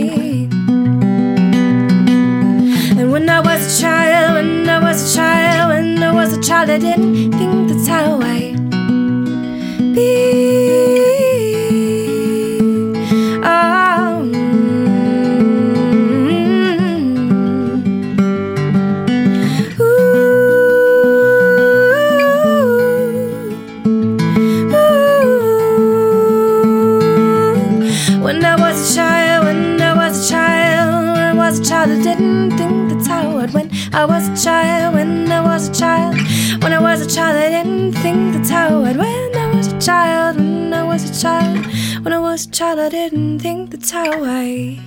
Was 41.01 41.17
a 41.17 41.21
child. 41.21 41.65
When 42.03 42.13
I 42.13 42.19
was 42.19 42.45
a 42.45 42.51
child, 42.51 42.79
I 42.79 42.89
didn't 42.89 43.39
think 43.39 43.71
that's 43.71 43.91
how 43.91 44.23
I'd 44.23 44.79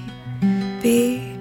be. 0.83 1.32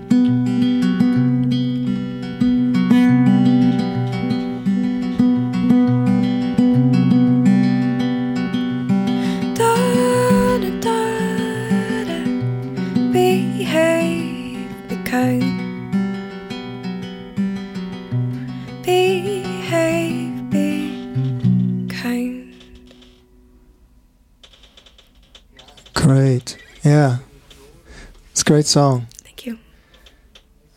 Great 28.61 28.67
song. 28.67 29.07
Thank 29.23 29.45
you. 29.47 29.57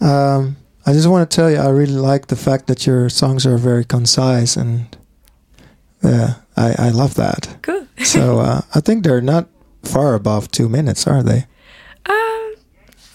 Um, 0.01 0.57
I 0.87 0.93
just 0.95 1.07
want 1.09 1.31
to 1.31 1.35
tell 1.37 1.51
you, 1.51 1.59
I 1.59 1.69
really 1.69 1.93
like 1.93 2.29
the 2.29 2.37
fact 2.37 2.67
that 2.69 2.87
your 2.87 3.11
songs 3.11 3.45
are 3.47 3.59
very 3.59 3.85
concise, 3.85 4.57
and 4.57 4.97
yeah, 6.03 6.37
I, 6.57 6.75
I 6.79 6.91
love 6.91 7.15
that. 7.15 7.59
Cool. 7.63 7.87
So 8.05 8.41
uh, 8.41 8.61
I 8.75 8.81
think 8.81 9.05
they're 9.05 9.21
not 9.23 9.49
far 9.85 10.15
above 10.15 10.51
two 10.51 10.69
minutes, 10.69 11.07
are 11.07 11.23
they? 11.23 11.47
Um, 12.07 12.55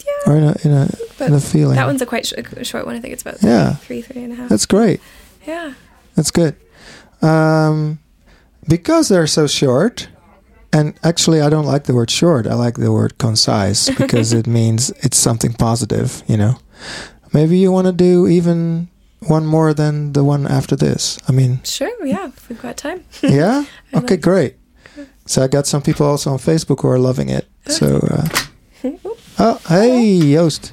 yeah. 0.06 0.26
Or 0.32 0.36
in 0.36 0.44
a 0.44 0.54
in 0.64 0.70
a 0.72 0.88
in 1.26 1.34
a 1.34 1.40
feeling. 1.40 1.76
That 1.76 1.86
one's 1.86 2.00
a 2.02 2.06
quite 2.06 2.26
sh- 2.26 2.32
a 2.56 2.64
short 2.64 2.86
one. 2.86 2.96
I 2.96 3.00
think 3.00 3.12
it's 3.12 3.22
about 3.22 3.42
Yeah. 3.42 3.74
three, 3.76 4.00
three 4.02 4.22
and 4.24 4.32
a 4.32 4.36
half. 4.36 4.48
That's 4.48 4.66
great. 4.66 5.00
yeah. 5.46 5.74
That's 6.16 6.30
good. 6.30 6.56
Um, 7.22 7.98
because 8.68 9.08
they're 9.08 9.26
so 9.26 9.46
short, 9.46 10.08
and 10.72 10.94
actually, 11.02 11.40
I 11.42 11.48
don't 11.50 11.66
like 11.72 11.84
the 11.84 11.92
word 11.94 12.10
short. 12.10 12.46
I 12.46 12.54
like 12.54 12.80
the 12.80 12.90
word 12.92 13.12
concise 13.18 13.90
because 13.98 14.32
it 14.36 14.46
means 14.46 14.90
it's 15.02 15.16
something 15.18 15.52
positive. 15.56 16.22
You 16.26 16.36
know, 16.36 16.54
maybe 17.32 17.56
you 17.58 17.72
want 17.72 17.86
to 17.86 17.92
do 17.92 18.26
even 18.26 18.88
one 19.28 19.46
more 19.46 19.74
than 19.74 20.12
the 20.12 20.22
one 20.22 20.46
after 20.46 20.76
this. 20.76 21.18
I 21.28 21.32
mean, 21.32 21.58
Sure. 21.64 22.06
Yeah. 22.06 22.28
If 22.28 22.48
we've 22.48 22.62
got 22.62 22.76
time. 22.76 23.00
yeah. 23.22 23.64
Okay, 23.94 24.14
like- 24.14 24.20
great. 24.22 24.54
So 25.26 25.42
I 25.42 25.48
got 25.48 25.66
some 25.66 25.82
people 25.82 26.06
also 26.06 26.30
on 26.32 26.38
Facebook 26.38 26.80
who 26.82 26.88
are 26.90 26.98
loving 26.98 27.28
it. 27.30 27.44
So, 27.66 27.86
uh, 27.86 28.26
oh, 29.38 29.58
hey 29.68 30.16
Joost, 30.16 30.72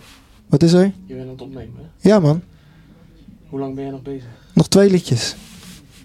wat 0.50 0.64
is 0.64 0.74
er? 0.74 0.92
Je 1.06 1.14
bent 1.16 1.22
aan 1.22 1.30
het 1.30 1.42
opnemen, 1.42 1.74
hè? 2.02 2.10
Ja 2.10 2.20
man, 2.20 2.42
Hoe 3.50 3.60
lang 3.60 3.76
ben 3.76 3.84
jij 3.84 3.92
nog 3.92 4.02
bezig? 4.02 4.28
nog 4.54 4.68
twee 4.68 4.90
liedjes. 4.90 5.36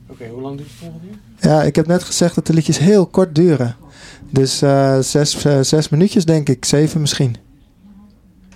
Oké, 0.06 0.28
hoe 0.28 0.40
lang 0.40 0.56
duurt 0.56 0.68
het 0.80 0.88
ongeveer? 0.88 1.50
Ja, 1.50 1.62
ik 1.62 1.76
heb 1.76 1.86
net 1.86 2.02
gezegd 2.02 2.34
dat 2.34 2.46
de 2.46 2.52
liedjes 2.52 2.78
heel 2.78 3.06
kort 3.06 3.34
duren. 3.34 3.76
Dus 4.32 4.62
eh, 4.62 4.98
zes, 4.98 5.44
eh, 5.44 5.60
zes 5.60 5.88
minuutjes 5.88 6.24
denk 6.24 6.48
ik, 6.48 6.64
zeven 6.64 7.00
misschien. 7.00 7.36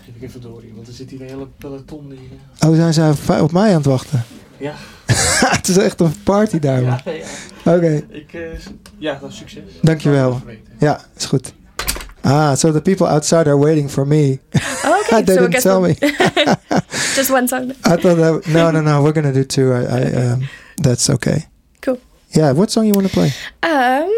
Geef 0.04 0.14
ik 0.14 0.22
even 0.22 0.40
door 0.40 0.60
hier, 0.62 0.74
want 0.74 0.88
er 0.88 0.94
zit 0.94 1.10
hier 1.10 1.20
een 1.20 1.28
hele 1.28 1.46
peloton 1.58 2.08
die... 2.08 2.30
Oh, 2.66 2.74
zijn 2.74 2.94
ze 2.94 3.14
op- 3.42 3.52
mij 3.52 3.68
aan 3.70 3.76
het 3.76 3.86
wachten? 3.86 4.24
Ja. 4.56 4.72
het 5.56 5.68
is 5.68 5.76
echt 5.76 6.00
een 6.00 6.22
party 6.22 6.58
daar 6.58 6.82
man. 6.82 7.00
Ja, 7.04 7.12
ja. 7.12 7.74
Oké, 7.74 8.04
Ik, 8.08 8.34
eh, 8.34 8.40
ja, 8.98 9.18
dat 9.20 9.30
is 9.30 9.36
succes. 9.36 9.62
Dankjewel. 9.82 10.40
Ja, 10.78 11.00
is 11.16 11.24
goed. 11.24 11.52
Ah, 12.20 12.56
so 12.56 12.72
the 12.72 12.80
people 12.80 13.06
outside 13.06 13.46
are 13.46 13.58
waiting 13.58 13.90
for 13.90 14.06
me. 14.06 14.38
Oh, 14.84 14.98
okay. 15.00 15.22
They 15.24 15.36
so 15.36 15.46
didn't 15.46 15.62
tell 15.62 15.80
me. 15.80 15.94
just 17.14 17.30
one 17.30 17.48
song. 17.48 17.70
I 17.70 17.96
thought 17.96 18.16
that 18.16 18.46
no, 18.46 18.70
no, 18.70 18.80
no. 18.80 19.02
We're 19.02 19.12
gonna 19.12 19.32
do 19.32 19.44
two. 19.46 19.72
I, 19.72 19.82
I 19.82 20.30
um, 20.32 20.48
that's 20.82 21.08
okay. 21.10 21.46
Cool. 21.80 21.98
Yeah. 22.28 22.52
What 22.56 22.70
song 22.70 22.86
you 22.86 22.94
want 22.94 23.06
to 23.06 23.12
play? 23.12 23.32
Um, 23.62 24.10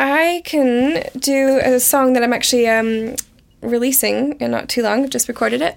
I 0.00 0.40
can 0.46 1.02
do 1.18 1.60
a 1.62 1.78
song 1.78 2.14
that 2.14 2.22
I'm 2.22 2.32
actually 2.32 2.66
um, 2.66 3.16
releasing 3.60 4.32
in 4.40 4.50
not 4.50 4.70
too 4.70 4.82
long. 4.82 5.04
I've 5.04 5.10
just 5.10 5.28
recorded 5.28 5.60
it. 5.60 5.76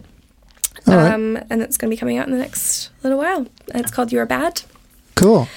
Right. 0.88 1.12
Um, 1.12 1.38
and 1.49 1.62
it's 1.62 1.75
going 1.75 1.89
to 1.89 1.95
be 1.95 1.99
coming 1.99 2.17
out 2.17 2.27
in 2.27 2.31
the 2.31 2.39
next 2.39 2.89
little 3.03 3.17
while. 3.17 3.47
It's 3.75 3.91
called 3.91 4.13
You're 4.13 4.25
Bad. 4.25 4.62
Cool. 5.15 5.49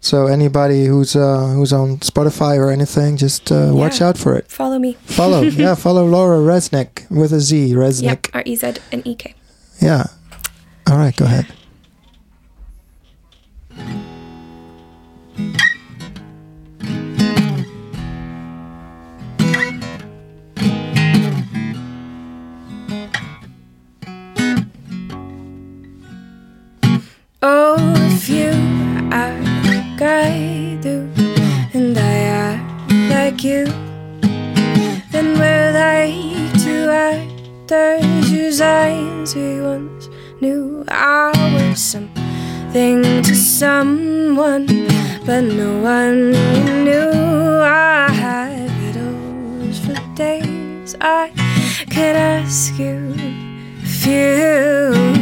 So 0.00 0.28
anybody 0.28 0.86
who's 0.86 1.16
uh, 1.16 1.48
who's 1.48 1.72
on 1.72 1.96
Spotify 1.98 2.56
or 2.56 2.70
anything, 2.70 3.16
just 3.16 3.50
uh, 3.50 3.72
watch 3.72 4.00
out 4.00 4.16
for 4.16 4.36
it. 4.36 4.46
Follow 4.46 4.78
me. 4.78 4.92
Follow, 5.04 5.42
yeah, 5.64 5.74
follow 5.74 6.06
Laura 6.06 6.38
Reznek 6.38 7.10
with 7.10 7.32
a 7.32 7.40
Z, 7.40 7.72
Reznek. 7.72 8.02
Yep, 8.02 8.26
R 8.34 8.42
E 8.46 8.54
Z 8.54 8.74
N 8.92 9.02
E 9.04 9.16
K. 9.16 9.34
Yeah. 9.82 10.04
All 10.88 10.96
right, 10.96 11.16
go 11.16 11.24
ahead. 11.24 11.46
Like 33.36 33.44
you, 33.44 33.66
then 35.10 35.38
we're 35.38 35.72
like 35.72 36.62
two 36.64 36.88
actors 36.88 38.30
whose 38.30 38.62
eyes 38.62 39.34
we 39.34 39.60
once 39.60 40.08
knew. 40.40 40.84
I 40.88 41.32
was 41.52 41.78
something 41.78 43.02
to 43.22 43.34
someone, 43.34 44.66
but 45.26 45.42
no 45.42 45.82
one 45.82 46.30
knew. 46.84 47.60
I 47.60 48.08
had 48.10 48.70
riddles 48.80 49.80
for 49.80 49.94
days. 50.14 50.96
I 50.98 51.30
could 51.90 52.16
ask 52.16 52.78
you 52.78 53.14
if 53.82 54.06
you. 54.06 55.15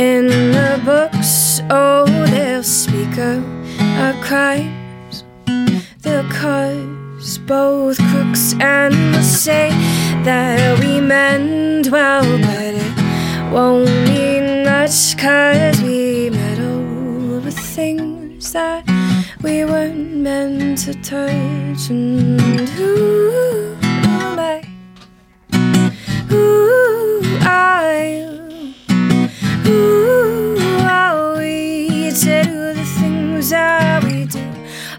In 0.00 0.26
the 0.52 0.80
books. 0.82 1.60
Oh, 1.68 2.06
they'll 2.30 2.62
speak 2.62 3.18
of 3.18 3.44
our 4.00 4.14
crimes. 4.24 5.24
They'll 6.00 6.26
both 7.46 7.98
crooks 8.10 8.54
and 8.60 8.94
they'll 9.14 9.22
say 9.22 9.68
that 10.24 10.78
we 10.78 11.00
meant 11.00 11.90
well, 11.90 12.22
but 12.22 12.74
it 12.86 13.52
won't 13.52 13.90
mean 14.08 14.64
much 14.64 15.18
cause 15.18 15.82
we 15.82 16.30
meddled 16.30 17.44
with 17.44 17.58
things 17.58 18.52
that 18.52 18.82
we 19.42 19.64
weren't 19.64 20.14
meant 20.16 20.78
to 20.78 20.94
touch. 21.02 21.90
And 21.90 22.40
who 22.70 23.69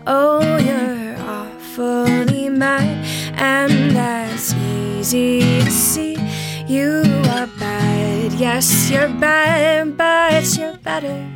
Oh, 0.08 0.58
you're 0.58 1.16
awfully 1.20 2.50
mad, 2.50 3.06
and 3.36 3.96
that's 3.96 4.54
easy 4.56 5.62
to 5.64 5.70
see. 5.72 6.18
You 6.68 7.04
are 7.30 7.48
bad, 7.60 8.34
yes, 8.34 8.90
you're 8.90 9.10
bad, 9.10 9.96
but 9.96 10.58
you're 10.58 10.78
better 10.78 11.28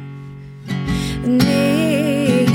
than 1.21 1.37
me. 1.37 2.47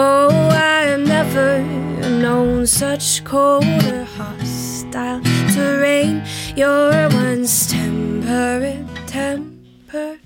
Oh, 0.00 0.30
I 0.52 0.96
never 0.96 1.87
known 2.38 2.64
such 2.66 3.24
cold 3.24 3.64
or 3.64 4.04
hostile 4.04 5.20
terrain. 5.54 6.22
Your 6.54 6.92
once 7.08 7.70
temperate 7.70 8.86
temper 9.06 10.18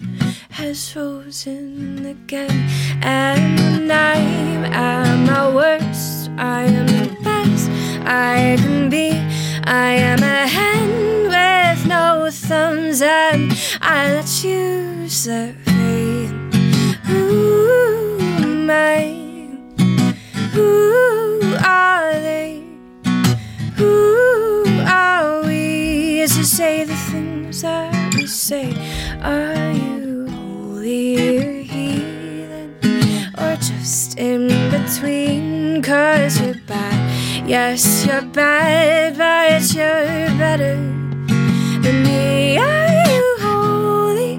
has 0.51 0.93
frozen 0.93 2.05
again. 2.15 2.59
And 3.03 3.91
I'm 3.91 4.65
at 4.65 5.17
my 5.31 5.45
worst, 5.59 6.31
I 6.37 6.65
am 6.79 6.87
the 6.87 7.09
best 7.25 7.71
I 8.05 8.57
can 8.61 8.91
be. 8.91 9.09
I 9.65 9.91
am 10.11 10.23
a 10.23 10.41
hen 10.57 10.91
with 11.35 11.81
no 11.87 12.29
thumbs 12.31 13.01
and 13.01 13.43
I 13.81 13.99
let 14.17 14.31
you 14.45 15.09
set 15.09 15.55
free. 15.65 16.27
Who 17.09 18.19
am 18.21 18.71
I? 18.71 19.23
Say 26.57 26.85
the 26.85 26.95
things 26.95 27.63
that 27.63 28.15
we 28.15 28.27
say, 28.27 28.75
are 29.23 29.73
you 29.73 30.29
holy 30.29 31.17
or 31.39 31.63
heathen? 31.63 32.77
Or 33.39 33.57
just 33.57 34.19
in 34.19 34.49
between? 34.71 35.81
Cause 35.81 36.43
you're 36.43 36.61
bad. 36.67 37.49
Yes, 37.49 38.05
you're 38.05 38.21
bad, 38.21 39.17
but 39.17 39.75
you're 39.75 40.29
better 40.37 40.77
than 41.85 42.03
me. 42.03 42.59
Are 42.59 43.03
you 43.09 43.37
holy 43.41 44.37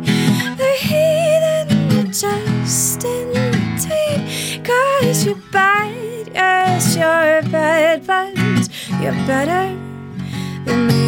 or 0.62 0.76
heathen? 0.86 1.98
Or 1.98 2.06
just 2.14 3.04
in 3.04 3.34
between? 3.56 4.64
Cause 4.64 5.26
you're 5.26 5.44
bad. 5.52 6.30
Yes, 6.32 6.96
you're 6.96 7.42
bad, 7.52 8.06
but 8.06 8.38
you're 9.02 9.20
better 9.26 9.76
than 10.66 10.88
me. 10.88 11.04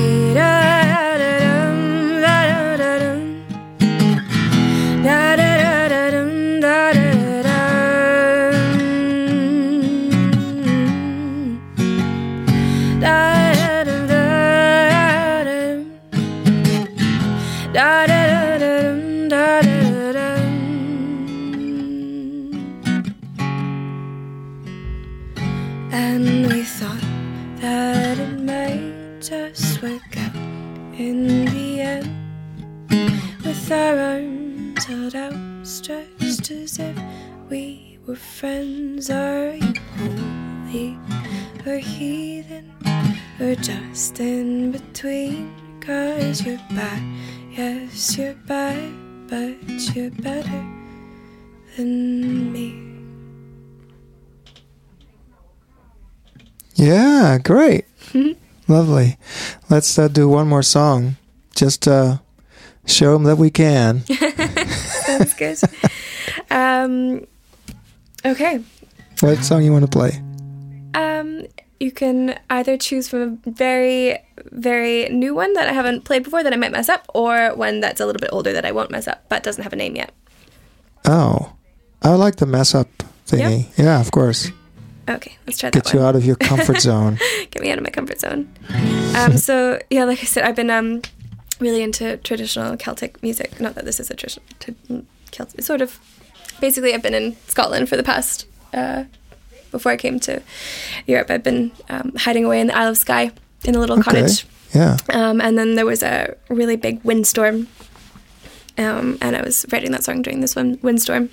Yeah, 57.25 57.39
great. 57.39 57.85
Lovely. 58.67 59.17
Let's 59.67 59.97
uh, 59.97 60.07
do 60.09 60.29
one 60.29 60.47
more 60.47 60.61
song. 60.61 61.15
Just 61.55 61.87
uh, 61.87 62.19
show 62.85 63.13
them 63.13 63.23
that 63.23 63.37
we 63.37 63.49
can. 63.49 64.05
Sounds 64.05 65.33
good. 65.33 65.57
um, 66.51 67.25
okay. 68.23 68.63
what 69.21 69.43
song 69.43 69.63
you 69.63 69.71
want 69.71 69.85
to 69.85 69.89
play? 69.89 70.21
Um, 70.93 71.47
you 71.79 71.91
can 71.91 72.37
either 72.51 72.77
choose 72.77 73.09
from 73.09 73.41
a 73.43 73.49
very, 73.49 74.19
very 74.51 75.09
new 75.09 75.33
one 75.33 75.53
that 75.53 75.67
I 75.67 75.73
haven't 75.73 76.03
played 76.03 76.21
before 76.21 76.43
that 76.43 76.53
I 76.53 76.57
might 76.57 76.71
mess 76.71 76.89
up, 76.89 77.09
or 77.15 77.55
one 77.55 77.79
that's 77.79 77.99
a 77.99 78.05
little 78.05 78.19
bit 78.19 78.29
older 78.31 78.53
that 78.53 78.65
I 78.65 78.71
won't 78.71 78.91
mess 78.91 79.07
up 79.07 79.27
but 79.29 79.41
doesn't 79.41 79.63
have 79.63 79.73
a 79.73 79.77
name 79.77 79.95
yet. 79.95 80.13
Oh, 81.05 81.53
I 82.03 82.13
like 82.13 82.35
the 82.35 82.45
mess 82.45 82.75
up 82.75 82.87
thingy. 83.25 83.75
Yeah, 83.77 83.99
of 83.99 84.11
course. 84.11 84.51
Okay, 85.07 85.37
let's 85.45 85.59
try 85.59 85.69
that 85.69 85.83
Get 85.83 85.93
you 85.93 86.01
out 86.01 86.15
of 86.15 86.25
your 86.25 86.35
comfort 86.35 86.79
zone. 86.81 87.19
Get 87.51 87.61
me 87.61 87.71
out 87.71 87.77
of 87.77 87.83
my 87.83 87.89
comfort 87.91 88.19
zone. 88.19 88.51
Um, 89.15 89.37
so 89.37 89.79
yeah, 89.89 90.03
like 90.05 90.19
I 90.19 90.23
said, 90.23 90.43
I've 90.43 90.55
been 90.55 90.69
um, 90.71 91.01
really 91.59 91.83
into 91.83 92.17
traditional 92.17 92.75
Celtic 92.77 93.21
music. 93.21 93.59
Not 93.59 93.75
that 93.75 93.85
this 93.85 93.99
is 93.99 94.09
a 94.09 94.15
traditional 94.15 95.05
Celtic, 95.31 95.61
sort 95.61 95.81
of. 95.81 95.99
Basically, 96.59 96.93
I've 96.93 97.03
been 97.03 97.13
in 97.13 97.35
Scotland 97.47 97.89
for 97.89 97.97
the 97.97 98.03
past. 98.03 98.47
Uh, 98.73 99.03
before 99.71 99.91
I 99.91 99.97
came 99.97 100.19
to 100.21 100.41
Europe, 101.05 101.29
I've 101.29 101.43
been 101.43 101.71
um, 101.89 102.13
hiding 102.17 102.45
away 102.45 102.61
in 102.61 102.67
the 102.67 102.77
Isle 102.77 102.89
of 102.91 102.97
Skye 102.97 103.31
in 103.65 103.75
a 103.75 103.79
little 103.79 103.99
Okay. 103.99 104.03
cottage. 104.11 104.45
Yeah. 104.73 104.97
Um, 105.09 105.39
and 105.41 105.57
then 105.57 105.75
there 105.75 105.85
was 105.85 106.01
a 106.01 106.35
really 106.49 106.77
big 106.77 107.03
windstorm. 107.03 107.67
Um, 108.77 109.17
and 109.21 109.35
I 109.35 109.41
was 109.41 109.65
writing 109.71 109.91
that 109.91 110.03
song 110.03 110.21
during 110.21 110.39
this 110.41 110.55
one 110.55 110.79
windstorm. 110.81 111.29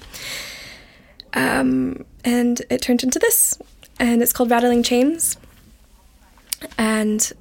Um, 1.34 2.04
and 2.24 2.60
it 2.70 2.82
turned 2.82 3.02
into 3.02 3.18
this. 3.18 3.58
And 3.98 4.22
it's 4.22 4.32
called 4.32 4.50
Rattling 4.50 4.82
Chains. 4.82 5.36
And 6.78 7.32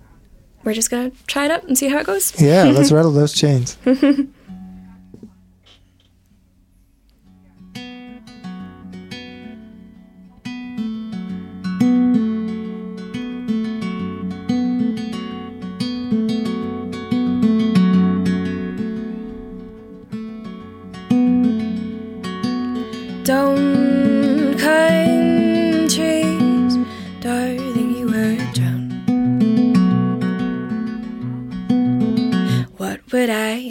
we're 0.63 0.73
just 0.73 0.91
going 0.91 1.11
to 1.11 1.17
try 1.25 1.45
it 1.45 1.51
out 1.51 1.63
and 1.63 1.77
see 1.77 1.89
how 1.89 1.99
it 1.99 2.05
goes. 2.05 2.39
Yeah, 2.41 2.63
let's 2.65 2.91
rattle 2.97 3.11
those 3.11 3.33
chains. 3.33 3.77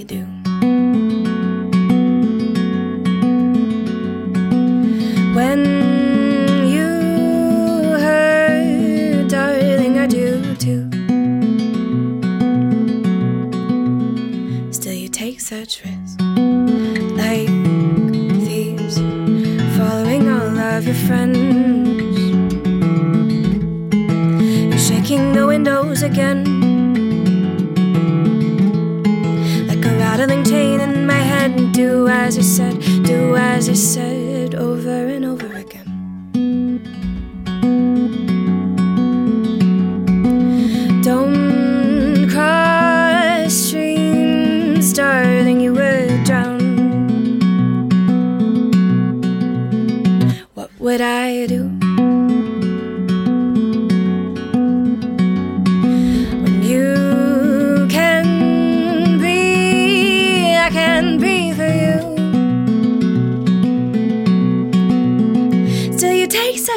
I 0.01 0.03
do? 0.05 0.39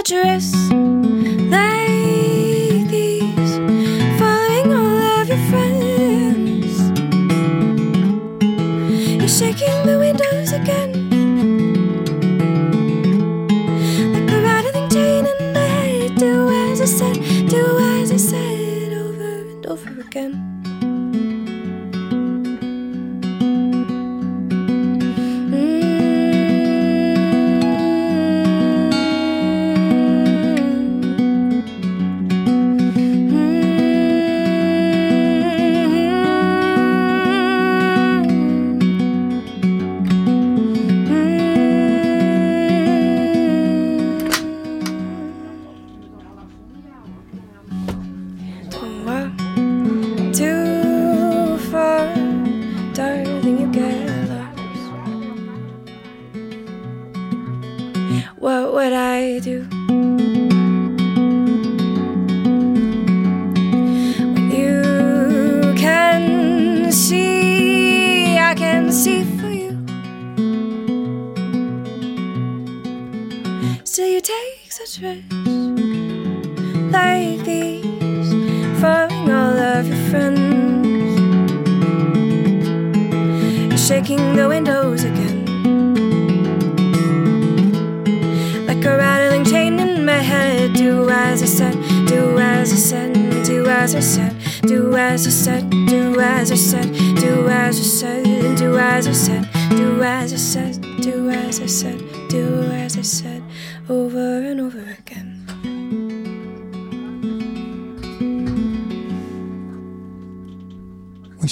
Still, 0.01 0.82
trees 74.93 75.23
like 76.91 77.43
these, 77.45 78.31
following 78.79 79.31
all 79.31 79.57
of 79.57 79.87
your 79.87 79.97
friends, 80.11 81.19
shaking 83.81 84.35
the 84.35 84.47
windows 84.47 85.03
again, 85.03 85.45
like 88.67 88.85
a 88.85 88.95
rattling 88.95 89.43
chain 89.45 89.79
in 89.79 90.05
my 90.05 90.21
head. 90.21 90.73
Do 90.73 91.09
as 91.09 91.41
I 91.41 91.47
said, 91.47 91.73
do 92.05 92.37
as 92.37 92.71
I 92.71 92.75
said, 92.75 93.13
do 93.45 93.65
as 93.67 93.95
I 93.95 93.99
said. 93.99 94.35
Do 94.61 94.95
as 94.95 95.25
I 95.27 95.29
said, 95.29 95.69
do 95.69 96.19
as 96.21 96.51
I 96.51 96.55
said, 96.55 96.93
do 97.17 97.49
as 97.49 97.79
I 97.81 97.83
said, 97.83 98.21
do 98.55 98.77
as 98.77 99.07
I 99.07 99.11
said, 99.11 99.51
do 99.71 100.01
as 100.03 100.31
I 100.31 100.37
said, 100.37 100.81
do 101.01 101.29
as 101.29 101.59
I 101.59 101.65
said, 101.65 101.99
do 102.29 102.61
as 102.71 102.97
I 102.97 103.01
said. 103.01 103.32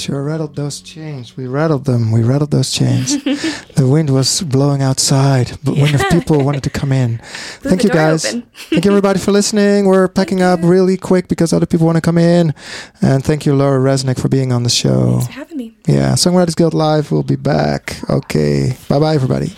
Sure 0.01 0.23
rattled 0.23 0.55
those 0.55 0.81
chains. 0.81 1.37
We 1.37 1.45
rattled 1.45 1.85
them. 1.85 2.11
We 2.11 2.23
rattled 2.23 2.49
those 2.49 2.71
chains. 2.71 3.23
the 3.75 3.87
wind 3.87 4.09
was 4.09 4.41
blowing 4.41 4.81
outside, 4.81 5.59
but 5.63 5.75
wind 5.75 5.93
of 5.93 6.09
people 6.09 6.43
wanted 6.43 6.63
to 6.63 6.71
come 6.71 6.91
in. 6.91 7.17
Blew 7.61 7.69
Thank 7.69 7.83
you 7.83 7.91
guys. 7.91 8.23
thank 8.23 8.83
you 8.85 8.91
everybody 8.91 9.19
for 9.19 9.31
listening. 9.31 9.85
We're 9.85 10.07
packing 10.07 10.41
up 10.41 10.59
really 10.63 10.97
quick 10.97 11.27
because 11.27 11.53
other 11.53 11.67
people 11.67 11.85
want 11.85 11.97
to 11.97 12.01
come 12.01 12.17
in. 12.17 12.55
And 13.03 13.23
thank 13.23 13.45
you, 13.45 13.53
Laura 13.55 13.79
Reznek, 13.79 14.19
for 14.19 14.27
being 14.27 14.51
on 14.51 14.63
the 14.63 14.69
show. 14.69 15.11
Thanks 15.11 15.27
for 15.27 15.33
having 15.33 15.57
me. 15.57 15.75
Yeah, 15.87 16.13
Songwriters 16.13 16.55
Guild 16.55 16.73
Live 16.73 17.11
We'll 17.11 17.21
be 17.21 17.35
back. 17.35 17.97
Okay. 18.09 18.75
Bye 18.89 18.99
bye, 18.99 19.13
everybody. 19.13 19.53